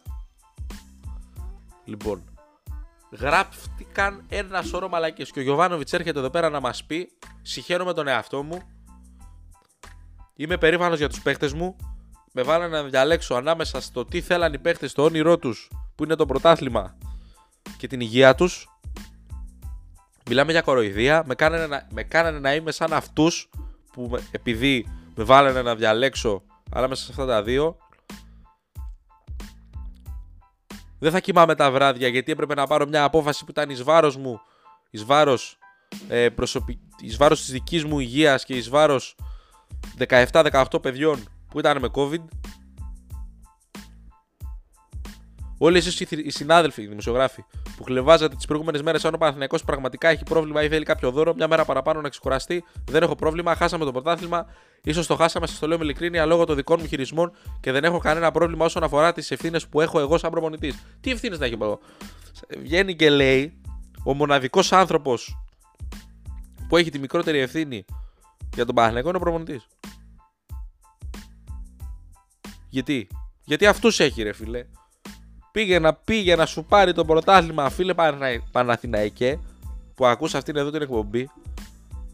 Λοιπόν. 1.85 2.23
γράφτηκαν 3.11 4.25
ένα 4.29 4.61
σωρό 4.61 4.89
μαλακίες 4.89 5.31
και 5.31 5.39
ο 5.39 5.41
Γιωβάνοβιτς 5.41 5.93
έρχεται 5.93 6.19
εδώ 6.19 6.29
πέρα 6.29 6.49
να 6.49 6.59
μας 6.59 6.83
πει 6.83 7.09
συγχαίρομαι 7.41 7.93
τον 7.93 8.07
εαυτό 8.07 8.43
μου 8.43 8.61
είμαι 10.35 10.57
περήφανος 10.57 10.97
για 10.97 11.09
τους 11.09 11.21
παίχτες 11.21 11.53
μου 11.53 11.75
με 12.31 12.41
βάλανε 12.41 12.81
να 12.81 12.87
διαλέξω 12.89 13.35
ανάμεσα 13.35 13.81
στο 13.81 14.05
τι 14.05 14.21
θέλαν 14.21 14.53
οι 14.53 14.59
παίχτες 14.59 14.91
στο 14.91 15.03
όνειρό 15.03 15.37
τους 15.37 15.71
που 15.95 16.03
είναι 16.03 16.15
το 16.15 16.25
πρωτάθλημα 16.25 16.97
και 17.77 17.87
την 17.87 17.99
υγεία 17.99 18.35
τους 18.35 18.67
μιλάμε 20.29 20.51
για 20.51 20.61
κοροϊδία 20.61 21.23
με 21.25 21.35
κάνανε 21.35 21.67
να, 21.67 21.87
με 21.91 22.03
κάνανε 22.03 22.39
να 22.39 22.53
είμαι 22.53 22.71
σαν 22.71 22.93
αυτούς 22.93 23.49
που 23.93 24.17
επειδή 24.31 24.87
με 25.15 25.23
βάλανε 25.23 25.61
να 25.61 25.75
διαλέξω 25.75 26.43
ανάμεσα 26.71 27.03
σε 27.03 27.11
αυτά 27.11 27.25
τα 27.25 27.43
δύο 27.43 27.77
δεν 31.03 31.11
θα 31.11 31.19
κοιμάμαι 31.19 31.55
τα 31.55 31.71
βράδια 31.71 32.07
γιατί 32.07 32.31
έπρεπε 32.31 32.53
να 32.53 32.67
πάρω 32.67 32.87
μια 32.87 33.03
απόφαση 33.03 33.45
που 33.45 33.51
ήταν 33.51 33.69
εις 33.69 33.83
βάρος 33.83 34.17
μου, 34.17 34.39
εις 34.89 35.05
βάρος, 35.05 35.57
ε, 36.07 36.29
προσωπι... 36.29 36.79
εις 37.01 37.17
βάρος 37.17 37.39
της 37.39 37.51
δικής 37.51 37.83
μου 37.85 37.99
υγείας 37.99 38.45
και 38.45 38.53
εις 38.53 38.69
βάρος 38.69 39.15
17-18 40.31 40.63
παιδιών 40.81 41.23
που 41.49 41.59
ήταν 41.59 41.79
με 41.79 41.89
COVID. 41.93 42.21
Όλοι 45.65 45.77
εσείς 45.77 45.99
οι 45.99 46.29
συνάδελφοι, 46.29 46.81
οι 46.81 46.87
δημοσιογράφοι, 46.87 47.43
που 47.77 47.83
χλεβάζατε 47.83 48.35
τις 48.35 48.45
προηγούμενες 48.45 48.81
μέρες 48.81 49.05
αν 49.05 49.13
ο 49.13 49.17
Παναθυνιακό 49.17 49.57
πραγματικά 49.65 50.07
έχει 50.07 50.23
πρόβλημα 50.23 50.63
ή 50.63 50.67
θέλει 50.69 50.85
κάποιο 50.85 51.11
δώρο, 51.11 51.33
μια 51.35 51.47
μέρα 51.47 51.65
παραπάνω 51.65 52.01
να 52.01 52.09
ξεκουραστεί, 52.09 52.63
δεν 52.91 53.03
έχω 53.03 53.15
πρόβλημα. 53.15 53.55
Χάσαμε 53.55 53.85
το 53.85 53.91
πρωτάθλημα. 53.91 54.45
σω 54.93 55.05
το 55.05 55.15
χάσαμε, 55.15 55.47
σας 55.47 55.59
το 55.59 55.67
λέω 55.67 55.77
με 55.77 55.83
ειλικρίνεια, 55.83 56.25
λόγω 56.25 56.45
των 56.45 56.55
δικών 56.55 56.77
μου 56.81 56.87
χειρισμών 56.87 57.31
και 57.59 57.71
δεν 57.71 57.83
έχω 57.83 57.97
κανένα 57.97 58.31
πρόβλημα 58.31 58.65
όσον 58.65 58.83
αφορά 58.83 59.13
τις 59.13 59.31
ευθύνες 59.31 59.67
που 59.67 59.81
έχω 59.81 59.99
εγώ 59.99 60.17
σαν 60.17 60.31
προπονητής. 60.31 60.83
Τι 61.01 61.11
ευθύνες 61.11 61.39
να 61.39 61.45
έχει 61.45 61.57
εγώ. 61.61 61.79
Βγαίνει 62.59 62.95
και 62.95 63.09
λέει 63.09 63.61
ο 64.03 64.13
μοναδικός 64.13 64.71
άνθρωπος 64.71 65.37
που 66.67 66.77
έχει 66.77 66.89
τη 66.89 66.99
μικρότερη 66.99 67.39
ευθύνη 67.39 67.85
για 68.55 68.65
τον 68.65 68.75
Παναθυνιακό 68.75 69.07
είναι 69.07 69.17
ο 69.17 69.21
προπονητής. 69.21 69.67
Γιατί, 72.69 73.07
γιατί 73.43 73.65
αυτούς 73.65 73.99
έχει 73.99 74.23
ρε 74.23 74.33
φίλε 74.33 74.65
πήγε 75.53 75.79
να, 75.79 75.93
πήγε 75.93 76.35
να 76.35 76.45
σου 76.45 76.65
πάρει 76.65 76.93
το 76.93 77.05
πρωτάθλημα 77.05 77.69
φίλε 77.69 77.93
Παναθηναϊκέ 78.51 79.39
που 79.95 80.05
ακούς 80.05 80.35
αυτήν 80.35 80.55
εδώ 80.55 80.69
την 80.69 80.81
εκπομπή 80.81 81.29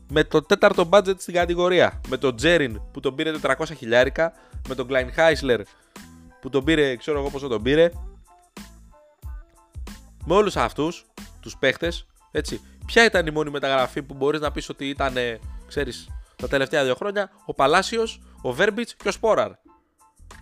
με 0.10 0.24
το 0.24 0.42
τέταρτο 0.42 0.90
budget 0.92 1.16
στην 1.18 1.34
κατηγορία. 1.34 2.02
Με 2.08 2.18
τον 2.18 2.36
Τζέριν 2.36 2.82
που 2.92 3.00
τον 3.00 3.16
πήρε 3.16 3.32
400 3.42 3.54
χιλιάρικα, 3.78 4.34
με 4.68 4.76
τον 4.76 4.88
Κλάιν 4.88 5.14
Χάισλερ 5.14 5.62
που 6.42 6.50
τον 6.50 6.64
πήρε, 6.64 6.96
ξέρω 6.96 7.20
εγώ 7.20 7.30
πόσο 7.30 7.48
τον 7.48 7.62
πήρε. 7.62 7.92
Με 10.26 10.36
όλους 10.36 10.56
αυτούς 10.56 11.06
τους 11.40 11.58
παίχτες, 11.58 12.08
έτσι, 12.32 12.62
ποια 12.86 13.06
ήταν 13.06 13.28
η 13.28 13.32
μόνη 13.32 13.50
μεταγραφή 13.50 14.02
που 14.02 14.14
μπορείς 14.14 14.40
να 14.40 14.52
πεις 14.52 14.70
ότι 14.70 14.90
ήταν, 14.90 15.16
ξέρεις, 15.68 16.10
τα 16.36 16.48
τελευταία 16.48 16.84
δύο 16.84 16.96
χρόνια, 16.96 17.32
ο 17.46 17.54
Παλάσιος, 17.54 18.22
ο 18.42 18.52
Βέρμπιτς 18.52 18.96
και 18.96 19.08
ο 19.08 19.12
Σπόραρ. 19.12 19.52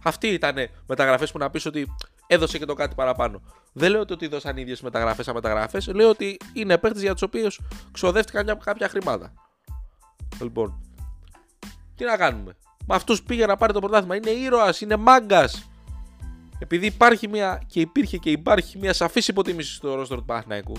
Αυτοί 0.04 0.28
ήταν 0.28 0.56
μεταγραφές 0.88 1.32
που 1.32 1.38
να 1.38 1.50
πεις 1.50 1.66
ότι 1.66 1.96
έδωσε 2.28 2.58
και 2.58 2.66
το 2.66 2.74
κάτι 2.74 2.96
παραπάνω. 2.96 3.42
Δεν 3.74 3.92
λέω 3.92 4.02
ότι 4.10 4.28
δώσαν 4.28 4.58
ίδιες 4.58 4.82
μεταγραφές 4.82 5.26
σαν 5.26 5.34
μεταγραφέ. 5.34 5.82
Λέω 5.94 6.10
ότι 6.10 6.38
είναι 6.54 6.78
παίχτε 6.78 7.00
για 7.00 7.14
τους 7.14 7.22
οποίους 7.22 7.60
ξοδεύτηκαν 7.92 8.58
κάποια 8.64 8.90
χρήματα. 8.90 9.34
Λοιπόν, 10.42 10.82
τι 11.96 12.04
να 12.06 12.18
κάνουμε; 12.18 12.56
Με 12.86 12.96
αυτούς 12.96 13.24
πήγε 13.24 13.46
να 13.46 13.58
πάρει 13.58 13.74
το 13.74 13.80
πρωτάθλημα. 13.80 14.16
Είναι 14.16 14.30
ήρωας, 14.30 14.82
είναι 14.82 14.96
μάγκας. 14.96 15.70
Επειδή 16.60 16.86
υπάρχει 16.86 17.28
μια 17.28 17.62
και 17.68 17.80
υπήρχε 17.80 18.18
και 18.18 18.32
υπάρχει 18.32 18.78
μια 18.78 18.94
σαφής 18.94 19.28
υποτίμηση 19.28 19.74
στο 19.74 19.96
ρόστερ 19.96 20.18
του 20.18 20.26
Παναθηναϊκού. 20.26 20.74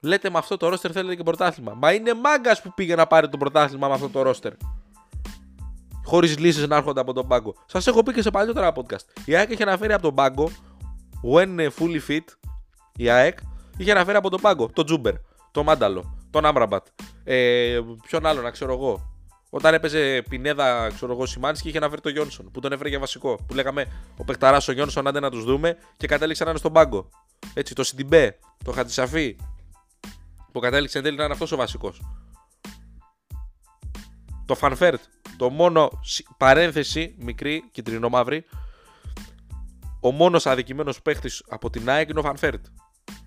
Λέτε 0.00 0.30
με 0.30 0.38
αυτό 0.38 0.56
το 0.56 0.68
ρόστερ 0.68 0.90
θέλετε 0.94 1.14
και 1.14 1.22
πρωτάθλημα. 1.22 1.74
Μα 1.74 1.92
είναι 1.92 2.14
μάγκας 2.14 2.62
που 2.62 2.74
πήγε 2.74 2.94
να 2.94 3.06
πάρει 3.06 3.28
το 3.28 3.36
πρωτάθλημα 3.36 3.88
με 3.88 3.94
αυτό 3.94 4.08
το 4.08 4.22
ρόστερ 4.22 4.52
χωρίς 6.04 6.38
λύσεις 6.38 6.68
να 6.68 6.76
έρχονται 6.76 7.00
από 7.00 7.12
τον 7.12 7.28
πάγκο. 7.28 7.54
Σας 7.66 7.86
έχω 7.86 8.02
πει 8.02 8.12
και 8.12 8.22
σε 8.22 8.30
παλιότερα 8.30 8.72
podcast. 8.74 9.22
Η 9.24 9.34
ΑΕΚ 9.34 9.50
είχε 9.50 9.62
αναφέρει 9.62 9.92
από 9.92 10.02
τον 10.02 10.14
πάγκο, 10.14 10.50
when 11.32 11.68
fully 11.78 12.00
fit, 12.08 12.24
η 12.96 13.08
ΑΕΚ 13.08 13.38
είχε 13.76 13.90
αναφέρει 13.90 14.16
από 14.16 14.30
τον 14.30 14.40
πάγκο 14.40 14.68
τον 14.68 14.86
Τζούμπερ, 14.86 15.14
τον 15.50 15.64
Μάνταλο, 15.64 16.18
τον 16.30 16.44
Άμραμπατ. 16.44 16.86
Ε, 17.24 17.80
ποιον 18.06 18.26
άλλο 18.26 18.40
να 18.40 18.50
ξέρω 18.50 18.72
εγώ. 18.72 19.12
Όταν 19.50 19.74
έπαιζε 19.74 20.22
Πινέδα, 20.28 20.90
ξέρω 20.94 21.12
εγώ, 21.12 21.26
Σιμάνσκι, 21.26 21.68
είχε 21.68 21.76
αναφέρει 21.76 22.00
τον 22.00 22.12
Γιόνσον 22.12 22.50
που 22.50 22.60
τον 22.60 22.72
έφερε 22.72 22.88
για 22.88 22.98
βασικό. 22.98 23.38
Που 23.46 23.54
λέγαμε 23.54 23.86
ο 24.16 24.24
παικταράς 24.24 24.68
ο 24.68 24.72
Γιόνσον, 24.72 25.06
άντε 25.06 25.20
να 25.20 25.30
τους 25.30 25.44
δούμε 25.44 25.76
και 25.96 26.06
κατέληξε 26.06 26.44
να 26.44 26.50
είναι 26.50 26.58
στον 26.58 26.72
πάγκο. 26.72 27.08
Έτσι, 27.54 27.74
το 27.74 27.84
Σιντιμπέ, 27.84 28.38
το 28.64 28.72
Χατζησαφή, 28.72 29.36
που 30.52 30.60
κατέληξε 30.60 30.98
εν 30.98 31.04
τέλει 31.04 31.16
να 31.16 31.24
είναι 31.24 31.32
αυτός 31.32 31.52
ο 31.52 31.56
βασικός. 31.56 32.00
Το 34.46 34.54
Φαν 34.54 34.72
Βέερτ, 34.72 35.00
το 35.36 35.50
μόνο 35.50 35.90
παρένθεση 36.36 37.14
μικρή, 37.18 37.64
κιτρινόμαυροι, 37.72 38.44
ο 40.00 40.10
μόνος 40.10 40.46
αδικημένος 40.46 41.02
παίχτης 41.02 41.44
από 41.48 41.70
την 41.70 41.90
ΑΕΚ 41.90 42.08
είναι 42.08 42.18
ο 42.18 42.22
Φαν 42.22 42.39
Βέερτ. 42.39 42.64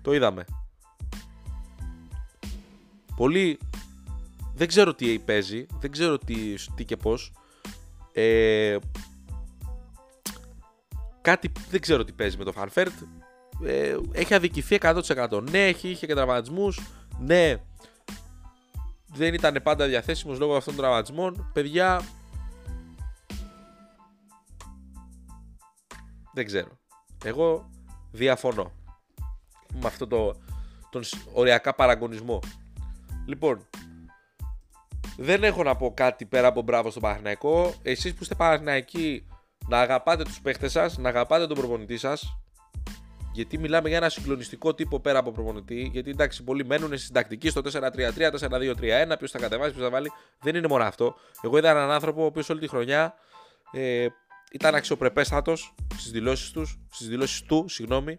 Το 0.02 0.14
είδαμε. 0.14 0.44
Πολύ. 3.16 3.58
Δεν 4.54 4.68
ξέρω 4.68 4.94
τι 4.94 5.18
παίζει, 5.18 5.66
δεν 5.80 5.90
ξέρω 5.90 6.18
τι, 6.18 6.54
τι 6.74 6.84
και 6.84 6.96
πώς. 6.96 7.32
Ε, 8.12 8.76
κάτι 11.20 11.52
δεν 11.70 11.80
ξέρω 11.80 12.04
τι 12.04 12.12
παίζει 12.12 12.36
με 12.36 12.44
το 12.44 12.52
Φανφέρτ. 12.52 12.92
Ε, 13.64 13.96
έχει 14.12 14.34
αδικηθεί 14.34 14.78
100%. 14.80 15.42
Ναι, 15.50 15.66
έχει, 15.66 15.88
είχε 15.88 16.06
και 16.06 16.14
τραυματισμού. 16.14 16.74
Ναι, 17.18 17.56
δεν 19.18 19.34
ήταν 19.34 19.60
πάντα 19.62 19.86
διαθέσιμος 19.86 20.38
λόγω 20.38 20.56
αυτών 20.56 20.74
των 20.74 20.82
τραυματισμών. 20.82 21.50
Παιδιά. 21.52 22.02
Δεν 26.32 26.46
ξέρω. 26.46 26.78
Εγώ 27.24 27.70
διαφωνώ 28.10 28.72
με 29.72 29.86
αυτό 29.86 30.06
το, 30.06 30.34
τον 30.90 31.02
οριακά 31.32 31.74
παραγωνισμό. 31.74 32.40
Λοιπόν, 33.26 33.66
δεν 35.16 35.44
έχω 35.44 35.62
να 35.62 35.76
πω 35.76 35.92
κάτι 35.94 36.24
πέρα 36.24 36.46
από 36.46 36.62
μπράβο 36.62 36.90
στο 36.90 37.00
Παναθηναϊκό. 37.00 37.74
Εσείς 37.82 38.14
που 38.14 38.22
είστε 38.22 38.34
Παναθηναϊκοί 38.34 39.26
να 39.68 39.80
αγαπάτε 39.80 40.22
τους 40.22 40.40
παίχτες 40.40 40.72
σας, 40.72 40.98
να 40.98 41.08
αγαπάτε 41.08 41.46
τον 41.46 41.56
προπονητή 41.56 41.96
σας 41.98 42.38
γιατί 43.32 43.58
μιλάμε 43.58 43.88
για 43.88 43.96
ένα 43.96 44.08
συγκλονιστικό 44.08 44.74
τύπο 44.74 45.00
πέρα 45.00 45.18
από 45.18 45.32
προπονητή. 45.32 45.88
Γιατί 45.92 46.10
εντάξει, 46.10 46.44
πολλοί 46.44 46.64
μένουν 46.64 46.98
στην 46.98 47.14
τακτική 47.14 47.50
στο 47.50 47.60
4-3-3, 47.64 47.70
4-2-3-1. 48.40 49.16
Ποιος 49.18 49.30
θα 49.30 49.38
κατεβάσει, 49.38 49.70
ποιος 49.70 49.84
θα 49.84 49.90
βάλει. 49.90 50.12
Δεν 50.40 50.54
είναι 50.54 50.68
μόνο 50.68 50.84
αυτό. 50.84 51.14
Εγώ 51.42 51.58
είδα 51.58 51.70
έναν 51.70 51.90
άνθρωπο 51.90 52.22
ο 52.22 52.24
οποίος 52.24 52.48
όλη 52.48 52.60
τη 52.60 52.68
χρονιά 52.68 53.14
ε, 53.72 54.06
ήταν 54.52 54.74
αξιοπρεπέστατος 54.74 55.74
στις 55.96 56.10
δηλώσεις 56.10 56.50
τους, 56.50 56.80
στις 56.90 57.08
δηλώσεις 57.08 57.42
του, 57.42 57.64
συγγνώμη. 57.68 58.18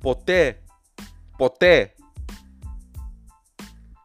Ποτέ, 0.00 0.62
ποτέ, 1.36 1.94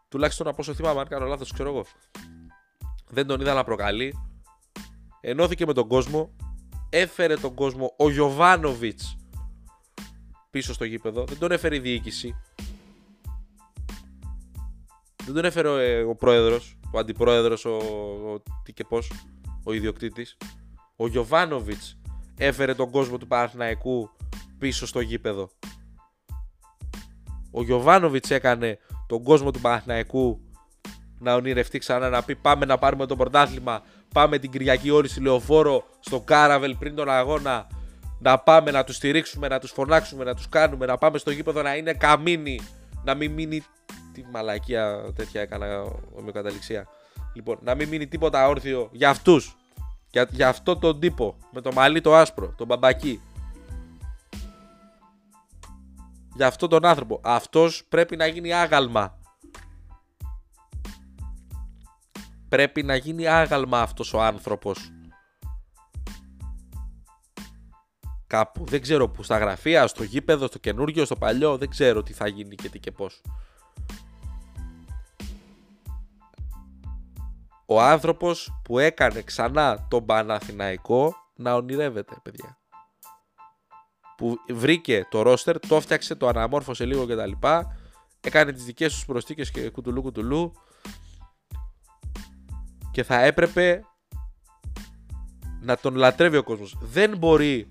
τουλάχιστον 0.10 0.48
από 0.48 0.58
όσο 0.60 0.74
θυμάμαι, 0.74 1.00
αν 1.00 1.08
κάνω 1.08 1.26
λάθος, 1.26 1.54
ξέρω 1.54 1.70
εγώ, 1.70 1.86
δεν 3.10 3.28
τον 3.28 3.42
είδα 3.42 3.54
να 3.54 3.64
προκαλεί. 3.64 4.14
Ενώθηκε 5.22 5.66
με 5.66 5.74
τον 5.74 5.88
κόσμο, 5.88 6.36
έφερε 6.90 7.36
τον 7.36 7.54
κόσμο 7.54 7.94
ο 7.98 8.10
Γιωβάνοβιτς 8.10 9.19
πίσω 10.50 10.74
στο 10.74 10.86
γήπεδο. 10.86 11.24
Δεν 11.24 11.38
τον 11.38 11.52
έφερε 11.52 11.76
η 11.76 11.80
διοίκηση. 11.80 12.36
Δεν 15.26 15.34
τον 15.34 15.46
έφερε 15.46 15.68
ο, 15.68 15.78
ε, 15.78 16.02
ο 16.02 16.16
πρόεδρος, 16.16 16.78
ο 16.92 17.00
αντιπρόεδρος, 17.00 17.66
ο, 17.66 17.76
ο, 17.76 18.42
τι 18.64 18.74
και 18.74 18.84
πώς, 18.84 19.12
ο 19.64 19.74
ιδιοκτήτης. 19.74 20.38
Ο 20.96 21.08
Γιωβάνοβιτς 21.08 21.98
έφερε 22.38 22.74
τον 22.74 22.92
κόσμο 22.92 23.18
του 23.18 23.28
Παναθηναϊκού 23.28 24.10
πίσω 24.58 24.88
στο 24.88 25.00
γήπεδο. 25.00 25.50
Ο 27.52 27.64
Γιωβάνοβιτς 27.64 28.32
έκανε 28.32 28.78
τον 29.08 29.24
κόσμο 29.24 29.52
του 29.52 29.60
Παναθηναϊκού 29.60 30.42
να 31.20 31.34
ονειρευτεί 31.34 31.78
ξανά 31.78 32.10
να 32.10 32.24
πει 32.24 32.36
πάμε 32.36 32.66
να 32.66 32.78
πάρουμε 32.78 33.06
το 33.06 33.16
πρωτάθλημα. 33.16 33.82
Πάμε 34.14 34.38
την 34.38 34.52
Κυριακή 34.52 34.90
όλοι 34.90 35.08
στη 35.08 35.22
Λεωφόρο 35.22 35.84
στο 36.00 36.20
Κάραβελ 36.20 36.76
πριν 36.76 36.96
τον 36.96 37.10
αγώνα 37.10 37.68
να 38.20 38.40
πάμε 38.40 38.72
να 38.72 38.84
τους 38.84 38.96
στηρίξουμε, 38.96 39.48
να 39.48 39.60
τους 39.60 39.72
φωνάξουμε, 39.72 40.24
να 40.24 40.36
τους 40.36 40.50
κάνουμε, 40.50 40.86
να 40.86 40.98
πάμε 40.98 41.18
στο 41.18 41.32
γήπεδο 41.32 41.62
να 41.62 41.76
είναι 41.76 41.94
καμίνι, 41.94 42.60
να 43.04 43.14
μην 43.14 43.32
μείνει. 43.32 43.64
Τι 44.14 44.26
μαλακία 44.32 45.14
τέτοια 45.16 45.42
έκανα 45.42 45.82
ομοιοκαταληξία. 46.16 46.88
Λοιπόν, 47.34 47.58
να 47.62 47.76
μην 47.76 47.88
μείνει 47.88 48.08
τίποτα 48.08 48.48
όρθιο 48.48 48.90
για 48.92 49.10
αυτούς. 49.10 49.56
Για, 50.12 50.28
για 50.32 50.48
αυτό 50.48 50.78
τον 50.78 51.00
τύπο 51.00 51.38
με 51.52 51.62
το 51.62 51.72
μαλλί 51.74 52.02
το 52.02 52.16
άσπρο, 52.16 52.54
τον 52.58 52.68
μπαμπακί. 52.68 53.22
Για 56.36 56.48
αυτόν 56.48 56.70
τον 56.70 56.86
άνθρωπο. 56.86 57.20
Αυτός 57.24 57.84
πρέπει 57.90 58.16
να 58.16 58.28
γίνει 58.28 58.54
άγαλμα. 58.54 59.18
Πρέπει 62.50 62.84
να 62.84 62.96
γίνει 62.96 63.28
άγαλμα 63.28 63.82
αυτός 63.82 64.14
ο 64.14 64.22
άνθρωπος. 64.22 64.92
Κάπου. 68.30 68.66
Δεν 68.66 68.82
ξέρω 68.82 69.10
που. 69.10 69.24
Στα 69.24 69.38
γραφεία, 69.38 69.88
στο 69.88 70.04
γήπεδο, 70.04 70.48
στο 70.48 70.60
καινούργιο, 70.60 71.06
στο 71.06 71.16
παλιό. 71.16 71.58
Δεν 71.58 71.70
ξέρω 71.70 72.04
τι 72.04 72.14
θα 72.14 72.28
γίνει 72.28 72.56
και 72.56 72.70
τι 72.70 72.80
και 72.80 72.92
πώς. 72.92 73.22
Ο 77.66 77.82
άνθρωπος 77.82 78.62
που 78.64 78.80
έκανε 78.80 79.22
ξανά 79.22 79.86
τον 79.90 80.06
Παναθηναϊκό 80.06 81.16
να 81.36 81.54
ονειρεύεται, 81.54 82.16
παιδιά. 82.24 82.58
Που 84.18 84.36
βρήκε 84.50 85.08
το 85.10 85.22
ρόστερ, 85.22 85.60
το 85.60 85.82
φτιάξε, 85.82 86.16
το 86.16 86.28
αναμόρφωσε 86.28 86.86
λίγο 86.86 87.06
κτλ. 87.06 87.48
Έκανε 88.22 88.52
τις 88.52 88.64
δικές 88.64 88.94
τους 88.94 89.06
προστίκες 89.06 89.52
και 89.52 89.70
κουτουλού 89.70 90.02
κουτουλού. 90.02 90.52
Και 92.92 93.04
θα 93.04 93.22
έπρεπε 93.22 93.84
να 95.62 95.78
τον 95.78 95.96
λατρεύει 95.96 96.38
ο 96.38 96.44
κόσμος. 96.44 96.78
Δεν 96.82 97.18
μπορεί 97.18 97.68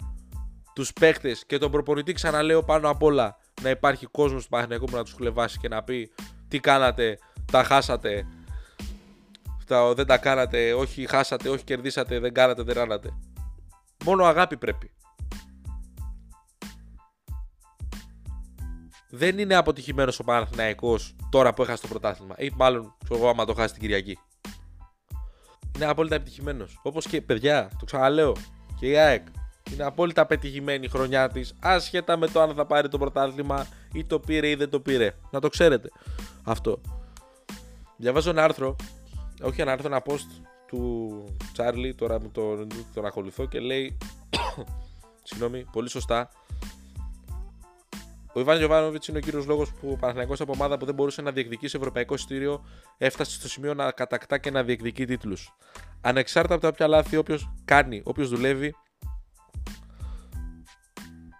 τους 0.78 0.92
παίχτες 0.92 1.46
και 1.46 1.58
τον 1.58 1.70
προπονητή 1.70 2.12
ξαναλέω 2.12 2.62
πάνω 2.64 2.90
απ' 2.90 3.02
όλα 3.02 3.36
να 3.62 3.70
υπάρχει 3.70 4.06
κόσμος 4.06 4.42
του 4.42 4.48
Παναθηναϊκού 4.48 4.84
που 4.84 4.96
να 4.96 5.04
τους 5.04 5.12
χλεβάσει 5.12 5.58
και 5.58 5.68
να 5.68 5.82
πει 5.82 6.10
τι 6.48 6.60
κάνατε, 6.60 7.18
τα 7.52 7.64
χάσατε, 7.64 8.26
τα, 9.66 9.94
δεν 9.94 10.06
τα 10.06 10.18
κάνατε, 10.18 10.72
όχι 10.72 11.06
χάσατε, 11.06 11.48
όχι 11.48 11.64
κερδίσατε, 11.64 12.18
δεν 12.18 12.34
κάνατε, 12.34 12.62
δεν 12.62 12.74
ράνατε. 12.74 13.10
Μόνο 14.04 14.24
αγάπη 14.24 14.56
πρέπει. 14.56 14.90
Δεν 19.10 19.38
είναι 19.38 19.54
αποτυχημένος 19.54 20.18
ο 20.18 20.24
Παναθηναϊκός 20.24 21.16
τώρα 21.30 21.54
που 21.54 21.62
έχασε 21.62 21.82
το 21.82 21.88
πρωτάθλημα. 21.88 22.34
Ή 22.38 22.50
μάλλον, 22.56 22.94
ξέρω 23.04 23.20
εγώ, 23.20 23.28
άμα 23.28 23.44
το 23.44 23.54
χάσει 23.54 23.72
την 23.72 23.82
Κυριακή. 23.82 24.18
Είναι 25.76 25.86
απόλυτα 25.86 26.14
επιτυχημένος. 26.14 26.80
Όπως 26.82 27.06
και 27.06 27.22
παιδιά, 27.22 27.70
το 27.78 27.84
ξαναλέω. 27.84 28.36
Και 28.78 28.86
η 28.86 28.96
ΑΕΚ 28.96 29.26
είναι 29.72 29.85
απόλυτα 29.85 30.26
πετυχημένη 30.26 30.85
η 30.85 30.88
χρονιά 30.88 31.28
της, 31.28 31.54
άσχετα 31.61 32.16
με 32.16 32.26
το 32.26 32.40
αν 32.40 32.54
θα 32.54 32.66
πάρει 32.66 32.88
το 32.88 32.98
πρωτάθλημα 32.98 33.66
ή 33.92 34.04
το 34.04 34.20
πήρε 34.20 34.48
ή 34.48 34.54
δεν 34.54 34.70
το 34.70 34.81
πήρε. 34.81 35.14
Να 35.31 35.40
το 35.40 35.48
ξέρετε 35.48 35.88
αυτό. 36.44 36.81
Διαβάζω 37.96 38.31
ένα 38.31 38.44
άρθρο 38.44 38.76
όχι 39.42 39.61
ένα 39.61 39.72
άρθρο, 39.72 39.88
ένα 39.88 40.02
post 40.07 40.42
του 40.66 41.24
Τσάρλι, 41.52 41.94
τώρα 41.94 42.20
με 42.20 42.28
τον, 42.28 42.68
τον 42.94 43.07
ακολουθώ 43.07 43.46
και 43.46 43.61
λέει, 43.61 43.98
συγγνώμη, 45.28 45.64
πολύ 45.72 45.88
σωστά, 45.88 46.31
ο 48.33 48.40
Ιβάν 48.40 48.59
Γιοβάνοβιτ 48.59 49.04
είναι 49.04 49.18
ο 49.18 49.20
κύριος 49.20 49.46
λόγος 49.46 49.72
που 49.72 49.90
ο 49.90 49.96
Παναθυναϊκό 49.96 50.35
από 50.38 50.52
ομάδα 50.52 50.78
που 50.78 50.85
δεν 50.85 50.94
μπορούσε 50.94 51.22
να 51.22 51.31
διεκδικήσει 51.31 51.76
ευρωπαϊκό 51.76 52.14
εισιτήριο 52.14 52.64
έφτασε 52.98 53.31
στο 53.31 53.48
σημείο 53.48 53.74
να 53.74 53.90
κατακτά 53.90 54.38
και 54.38 54.50
να 54.50 54.62
διεκδικεί 54.62 55.04
τίτλους. 55.04 55.57
Ανεξάρτητα 56.00 56.54
από 56.54 56.62
τα 56.62 56.68
όποια 56.68 56.87
λάθη 56.87 57.16
όποιος 57.16 57.50
κάνει, 57.64 58.02
όποιος 58.04 58.28
δουλεύει, 58.28 58.74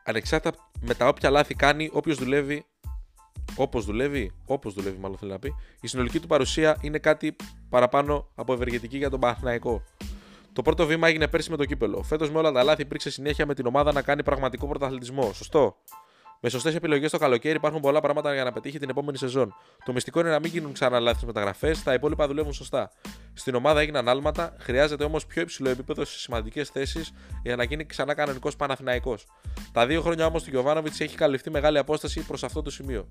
ανεξάρτητα 0.09 0.71
με 0.81 0.95
τα 0.95 1.09
όποια 1.09 1.31
λάθη 1.31 1.55
κάνει, 1.55 1.91
όποιος 1.93 2.17
δουλεύει, 2.17 2.65
όπως 3.57 3.85
δουλεύει, 3.85 4.33
όπως 4.47 4.75
δουλεύει, 4.75 4.99
μάλλον 4.99 5.19
θέλει 5.19 5.31
να 5.31 5.39
πει, 5.39 5.55
η 5.81 5.87
συνολική 5.89 6.21
του 6.21 6.27
παρουσία 6.27 6.79
είναι 6.81 6.99
κάτι 6.99 7.37
παραπάνω 7.69 8.29
από 8.35 8.53
ευεργετική 8.53 8.97
για 8.97 9.11
τον 9.11 9.21
Παναθηναϊκό. 9.21 9.83
Το 10.53 10.63
πρώτο 10.63 10.87
βήμα 10.87 11.09
έγινε 11.09 11.29
πέρσι 11.29 11.51
με 11.51 11.57
το 11.57 11.65
κύπελο. 11.65 12.03
Φέτος 12.03 12.31
με 12.31 12.39
όλα 12.39 12.53
τα 12.53 12.63
λάθη 12.63 12.83
υπήρξε 12.83 13.11
συνέχεια 13.11 13.47
με 13.47 13.55
την 13.55 13.67
ομάδα 13.67 13.93
να 13.93 14.03
κάνει 14.03 14.23
πραγματικό 14.23 14.67
πρωταθλητισμό. 14.67 15.33
Σωστό. 15.33 15.77
Με 16.41 16.49
σωστές 16.49 16.75
επιλογές 16.75 17.11
το 17.11 17.19
καλοκαίρι 17.19 17.57
υπάρχουν 17.57 17.81
πολλά 17.81 18.01
πράγματα 18.01 18.35
για 18.35 18.45
να 18.45 18.53
πετύχει 18.53 18.79
την 18.79 18.89
επόμενη 18.89 19.19
σεζόν. 19.19 19.55
Το 19.85 19.93
μυστικό 19.93 20.21
είναι 20.21 20.31
να 20.31 20.39
μην 20.39 20.51
γίνουν 20.51 20.73
ξανά 20.73 21.01
λάθη 21.01 21.27
μεταγραφές, 21.27 21.83
τα 21.83 21.95
υπόλοιπα 21.95 22.27
δουλεύουν 22.27 22.53
σωστά. 22.53 22.91
Στην 23.33 23.55
ομάδα 23.55 23.81
έγιναν 23.81 24.09
άλματα, 24.09 24.57
χρειάζεται 24.59 25.05
όμως 25.05 25.27
πιο 25.27 25.43
υψηλό 25.43 25.69
επίπεδο 25.69 26.05
σε 26.05 26.19
σημαντικές 26.19 26.69
θέσεις 26.69 27.13
για 27.43 27.57
να 27.57 27.65
γίνει 27.65 27.85
ξανά 27.85 28.15
κανονικός 28.15 28.57
Παναθηναϊκός. 28.57 29.27
Τα 29.73 29.87
δύο 29.87 30.03
χρόνια 30.03 30.27
όμως 30.27 30.43
του 30.43 30.51
Γιωβάνοβιτς 30.51 31.01
έχει 31.01 31.17
καλυφθεί 31.17 31.51
μεγάλη 31.51 31.79
απόσταση 31.79 32.27
προς 32.27 32.45
αυτό 32.45 32.63
το 32.63 32.71
σημείο. 32.71 33.09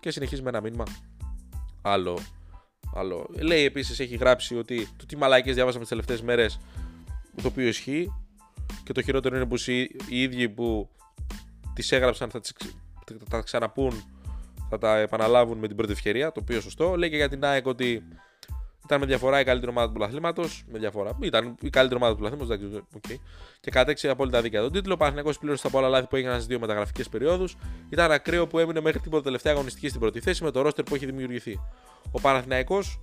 Και 0.00 0.10
συνεχίζει 0.10 0.42
με 0.42 0.48
ένα 0.48 0.60
μήνυμα. 0.60 0.84
Άλλο. 1.82 2.18
Άλλο. 2.94 3.26
Λέει 3.40 3.64
επίσης, 3.64 4.00
έχει 4.00 4.16
γράψει 4.16 4.58
ότι 4.58 4.88
το 4.96 5.06
τι 5.06 5.16
μαλάκες 5.16 5.54
διάβασαμε 5.54 5.80
τις 5.80 5.90
τελευταίες 5.90 6.22
μέρες, 6.22 6.60
το 7.42 7.48
οποίο 7.48 7.66
ισχύει. 7.66 8.12
Και 8.84 8.92
το 8.92 9.02
χειρότερο 9.02 9.36
είναι 9.36 9.46
που 9.46 9.56
οι 10.08 10.22
ίδιοι 10.22 10.48
που 10.48 10.90
τις 11.76 11.92
έγραψαν 11.92 12.30
θα, 12.30 12.40
τις, 12.40 12.52
θα 13.18 13.24
τα 13.30 13.40
ξαναπούν, 13.40 14.04
θα 14.68 14.78
τα 14.78 14.98
επαναλάβουν 14.98 15.58
με 15.58 15.66
την 15.66 15.76
πρώτη 15.76 15.92
ευκαιρία, 15.92 16.32
το 16.32 16.40
οποίο 16.40 16.60
σωστό. 16.60 16.96
Λέει 16.96 17.10
και 17.10 17.16
για 17.16 17.28
την 17.28 17.44
ΑΕΚ 17.44 17.66
ότι 17.66 18.02
ήταν 18.84 19.00
με 19.00 19.06
διαφορά 19.06 19.40
η 19.40 19.44
καλύτερη 19.44 19.70
ομάδα 19.70 19.86
του 19.86 19.92
πρωταθλήματος. 19.92 20.64
Με 20.72 20.78
διαφορά. 20.78 21.18
Ήταν 21.20 21.56
η 21.60 21.70
καλύτερη 21.70 22.00
ομάδα 22.02 22.16
του 22.16 22.20
πρωταθλήματος. 22.20 22.82
Okay. 22.94 23.16
Και 23.60 23.70
κατέξε 23.70 24.08
απόλυτα 24.08 24.42
δίκαια 24.42 24.60
τον 24.60 24.72
τίτλο. 24.72 24.94
Ο 24.94 24.96
Παναγενικό 24.96 25.38
πλήρωσε 25.40 25.62
τα 25.62 25.70
πολλά 25.70 25.88
λάθη 25.88 26.06
που 26.06 26.16
έγιναν 26.16 26.34
στις 26.34 26.46
δύο 26.46 26.58
μεταγραφικές 26.60 27.08
περιόδους. 27.08 27.56
Ήταν 27.88 28.12
ακραίο 28.12 28.46
που 28.46 28.58
έμεινε 28.58 28.80
μέχρι 28.80 29.00
την 29.00 29.22
τελευταία 29.22 29.52
αγωνιστική 29.52 29.88
στην 29.88 30.00
πρώτη 30.00 30.20
θέση 30.20 30.44
με 30.44 30.50
το 30.50 30.62
ρόστερ 30.62 30.84
που 30.84 30.94
έχει 30.94 31.06
δημιουργηθεί. 31.06 31.60
Ο 32.10 32.20
Παναθηναϊκός 32.20 33.00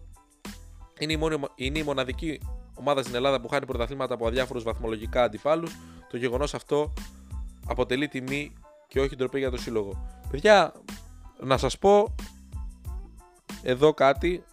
είναι, 1.00 1.20
είναι 1.56 1.80
η 1.80 1.84
μοναδική 1.84 2.40
ομάδα 2.74 3.02
στην 3.02 3.16
Ελλάδα 3.16 3.42
που 3.42 3.48
χάνει 3.48 3.66
πρωταθλήματα 3.66 4.14
από 4.14 4.28
αδιάφορους 4.28 4.64
βαθμολογικά 4.64 5.24
αντιπάλους. 5.24 5.76
Το 6.10 6.18
γεγονός 6.18 6.54
αυτό 6.54 6.94
αποτελεί 7.68 8.08
τιμή 8.08 8.54
και 8.94 9.00
όχι 9.00 9.16
ντροπή 9.16 9.40
για 9.40 9.52
το 9.52 9.58
σύλλογο. 9.58 10.10
Παιδιά, 10.32 10.74
να 11.40 11.58
σας 11.58 11.78
πω 11.78 12.16
εδώ 13.64 13.94
κάτι. 13.94 14.44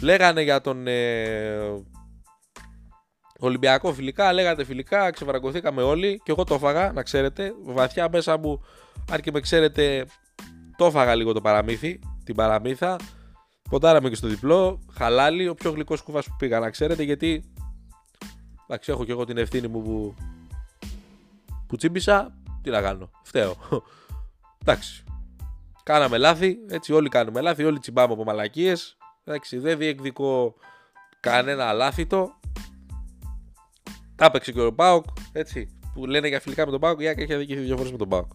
Λέγανε 0.00 0.42
για 0.42 0.60
τον 0.60 0.86
ε, 0.86 1.82
Ολυμπιακό 3.38 3.92
φιλικά, 3.92 4.32
λέγατε 4.32 4.64
φιλικά, 4.64 5.10
ξεβραγκωθήκαμε 5.10 5.82
όλοι 5.82 6.20
και 6.24 6.30
εγώ 6.30 6.44
το 6.44 6.54
έφαγα, 6.54 6.92
να 6.92 7.02
ξέρετε. 7.02 7.54
Βαθιά 7.62 8.08
μέσα 8.12 8.38
μου, 8.38 8.62
αν 9.10 9.20
και 9.20 9.30
με 9.30 9.40
ξέρετε, 9.40 10.06
το 10.76 10.86
έφαγα 10.86 11.14
λίγο 11.14 11.32
το 11.32 11.40
παραμύθι, 11.40 12.00
την 12.24 12.34
παραμύθα. 12.34 12.96
Ποντάραμε 13.70 14.08
και 14.08 14.14
στο 14.14 14.28
διπλό, 14.28 14.80
χαλάλι, 14.92 15.48
ο 15.48 15.54
πιο 15.54 15.70
γλυκός 15.70 16.02
κουβάς 16.02 16.26
που 16.26 16.36
πήγα, 16.38 16.58
να 16.58 16.70
ξέρετε, 16.70 17.02
γιατί 17.02 17.52
εντάξει, 18.66 18.90
έχω 18.90 19.04
και 19.04 19.12
εγώ 19.12 19.24
την 19.24 19.36
ευθύνη 19.36 19.68
μου 19.68 19.82
που, 19.82 20.14
που 21.66 21.76
τσίμπησα, 21.76 22.37
τι 22.68 22.74
να 22.74 22.82
κάνω, 22.82 23.10
φταίω. 23.22 23.56
εντάξει, 24.62 25.04
κάναμε 25.82 26.18
λάθη, 26.18 26.56
έτσι 26.68 26.92
όλοι 26.92 27.08
κάνουμε 27.08 27.40
λάθη, 27.40 27.64
όλοι 27.64 27.78
τσιμπάμε 27.78 28.12
από 28.12 28.24
μαλακίες, 28.24 28.96
εντάξει, 29.24 29.58
δεν 29.58 29.78
διεκδικώ 29.78 30.54
κανένα 31.20 31.72
λάθητο, 31.72 32.30
τα 34.16 34.24
έπαιξε 34.24 34.52
και 34.52 34.60
ο 34.60 34.70
Μπάουκ, 34.70 35.04
έτσι, 35.32 35.78
που 35.94 36.06
λένε 36.06 36.28
για 36.28 36.40
φιλικά 36.40 36.64
με 36.64 36.70
τον 36.70 36.80
Μπάουκ, 36.80 37.00
η 37.00 37.08
Άκη 37.08 37.20
έχει 37.20 37.34
αδικηθεί 37.34 37.60
δύο 37.60 37.76
φορές 37.76 37.92
με 37.92 37.98
τον 37.98 38.06
Μπάουκ. 38.06 38.30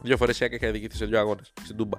Δύο 0.00 0.16
φορές 0.16 0.40
η 0.40 0.44
Άκη 0.44 0.54
έχει 0.54 0.66
αδικηθεί 0.66 0.96
σε 0.96 1.06
δύο 1.06 1.18
αγώνες, 1.18 1.52
στην 1.62 1.76
Τούμπα. 1.76 1.98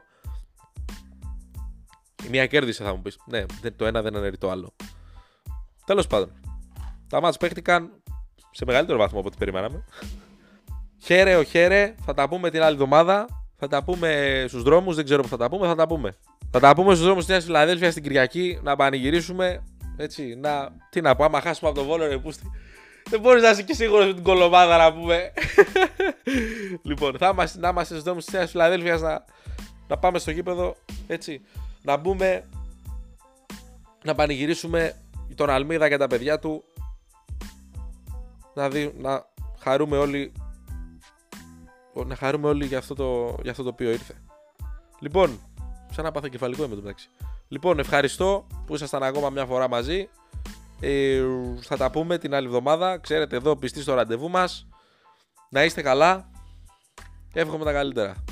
Η 2.25 2.29
μία 2.29 2.47
κέρδισε, 2.47 2.83
θα 2.83 2.95
μου 2.95 3.01
πεις. 3.01 3.17
Ναι, 3.25 3.45
το 3.75 3.85
ένα 3.85 4.01
δεν 4.01 4.15
αναιρεί 4.15 4.37
το 4.37 4.49
άλλο. 4.49 4.75
Τέλος 5.85 6.07
πάντων, 6.07 6.31
τα 7.07 7.21
μάτια 7.21 7.39
παίχτηκαν 7.39 8.01
σε 8.51 8.65
μεγαλύτερο 8.65 8.97
βαθμό 8.97 9.19
από 9.19 9.27
ό,τι 9.27 9.37
περιμέναμε. 9.37 9.83
Χαίρε, 11.03 11.35
ο 11.35 11.43
χαίρε, 11.43 11.95
θα 12.05 12.13
τα 12.13 12.29
πούμε 12.29 12.49
την 12.49 12.61
άλλη 12.61 12.73
εβδομάδα. 12.73 13.25
Θα 13.59 13.67
τα 13.67 13.83
πούμε 13.83 14.43
στους 14.47 14.63
δρόμους, 14.63 14.95
δεν 14.95 15.05
ξέρω 15.05 15.21
που 15.21 15.27
θα 15.27 15.37
τα 15.37 15.49
πούμε, 15.49 15.67
θα 15.67 15.75
τα 15.75 15.87
πούμε. 15.87 16.15
Θα 16.51 16.59
τα 16.59 16.75
πούμε 16.75 16.93
στους 16.93 17.05
δρόμους 17.05 17.23
της 17.23 17.29
Νέας 17.29 17.43
Φιλαδέλφιας 17.43 17.91
στην 17.91 18.03
Κυριακή 18.03 18.59
να 18.63 18.75
πανηγυρίσουμε. 18.75 19.63
Έτσι, 19.97 20.35
να. 20.35 20.69
Τι 20.89 21.01
να 21.01 21.15
πω, 21.15 21.23
άμα 21.23 21.41
χάσουμε 21.41 21.69
από 21.69 21.79
τον 21.79 21.87
Βόλο, 21.87 22.07
ρε 22.07 22.17
πούστη. 22.17 22.51
Δεν 23.09 23.19
μπορείς 23.19 23.41
να 23.41 23.49
είσαι 23.49 23.63
και 23.63 23.73
σίγουρος 23.73 24.05
με 24.05 24.13
την 24.13 24.23
κολομάδα 24.23 24.77
να 24.77 24.93
πούμε. 24.93 25.33
λοιπόν, 26.89 27.17
θα 27.17 27.29
είμαστε, 27.33 27.59
να 27.59 27.67
είμαστε 27.69 27.93
στους 27.93 28.03
δρόμους 28.05 28.25
της 28.25 28.33
Νέας 28.33 28.51
Φιλαδέλφιας 28.51 29.01
να, 29.01 29.25
να 29.87 29.97
πάμε 29.97 30.19
στο 30.19 30.31
γήπεδο. 30.31 30.75
Έτσι, 31.07 31.41
να 31.81 31.97
μπούμε. 31.97 32.43
Να 34.03 34.15
πανηγυρίσουμε 34.15 34.95
τον 35.35 35.49
Αλμίδα 35.49 35.89
και 35.89 35.97
τα 35.97 36.07
παιδιά 36.07 36.39
του. 36.39 36.63
Να, 38.53 38.69
δει, 38.69 38.93
να 38.97 39.25
χαρούμε 39.59 39.97
όλοι 39.97 40.31
να 42.05 42.15
χαρούμε 42.15 42.47
όλοι 42.47 42.65
για 42.65 42.77
αυτό 42.77 42.95
το, 42.95 43.37
για 43.41 43.51
αυτό 43.51 43.63
το 43.63 43.69
οποίο 43.69 43.91
ήρθε. 43.91 44.13
Λοιπόν, 44.99 45.39
σαν 45.91 46.03
να 46.03 46.11
πάθω 46.11 46.27
κεφαλικό 46.27 46.61
με 46.61 46.75
το 46.75 46.81
μεταξύ. 46.81 47.09
Λοιπόν, 47.47 47.79
ευχαριστώ 47.79 48.47
που 48.65 48.75
ήσασταν 48.75 49.03
ακόμα 49.03 49.29
μια 49.29 49.45
φορά 49.45 49.69
μαζί. 49.69 50.09
Ε, 50.79 51.23
θα 51.61 51.77
τα 51.77 51.91
πούμε 51.91 52.17
την 52.17 52.33
άλλη 52.33 52.45
εβδομάδα. 52.45 52.97
Ξέρετε 52.97 53.35
εδώ 53.35 53.55
πιστοί 53.55 53.81
στο 53.81 53.93
ραντεβού 53.93 54.29
μας. 54.29 54.67
Να 55.49 55.63
είστε 55.63 55.81
καλά. 55.81 56.29
Εύχομαι 57.33 57.63
τα 57.63 57.71
καλύτερα. 57.71 58.23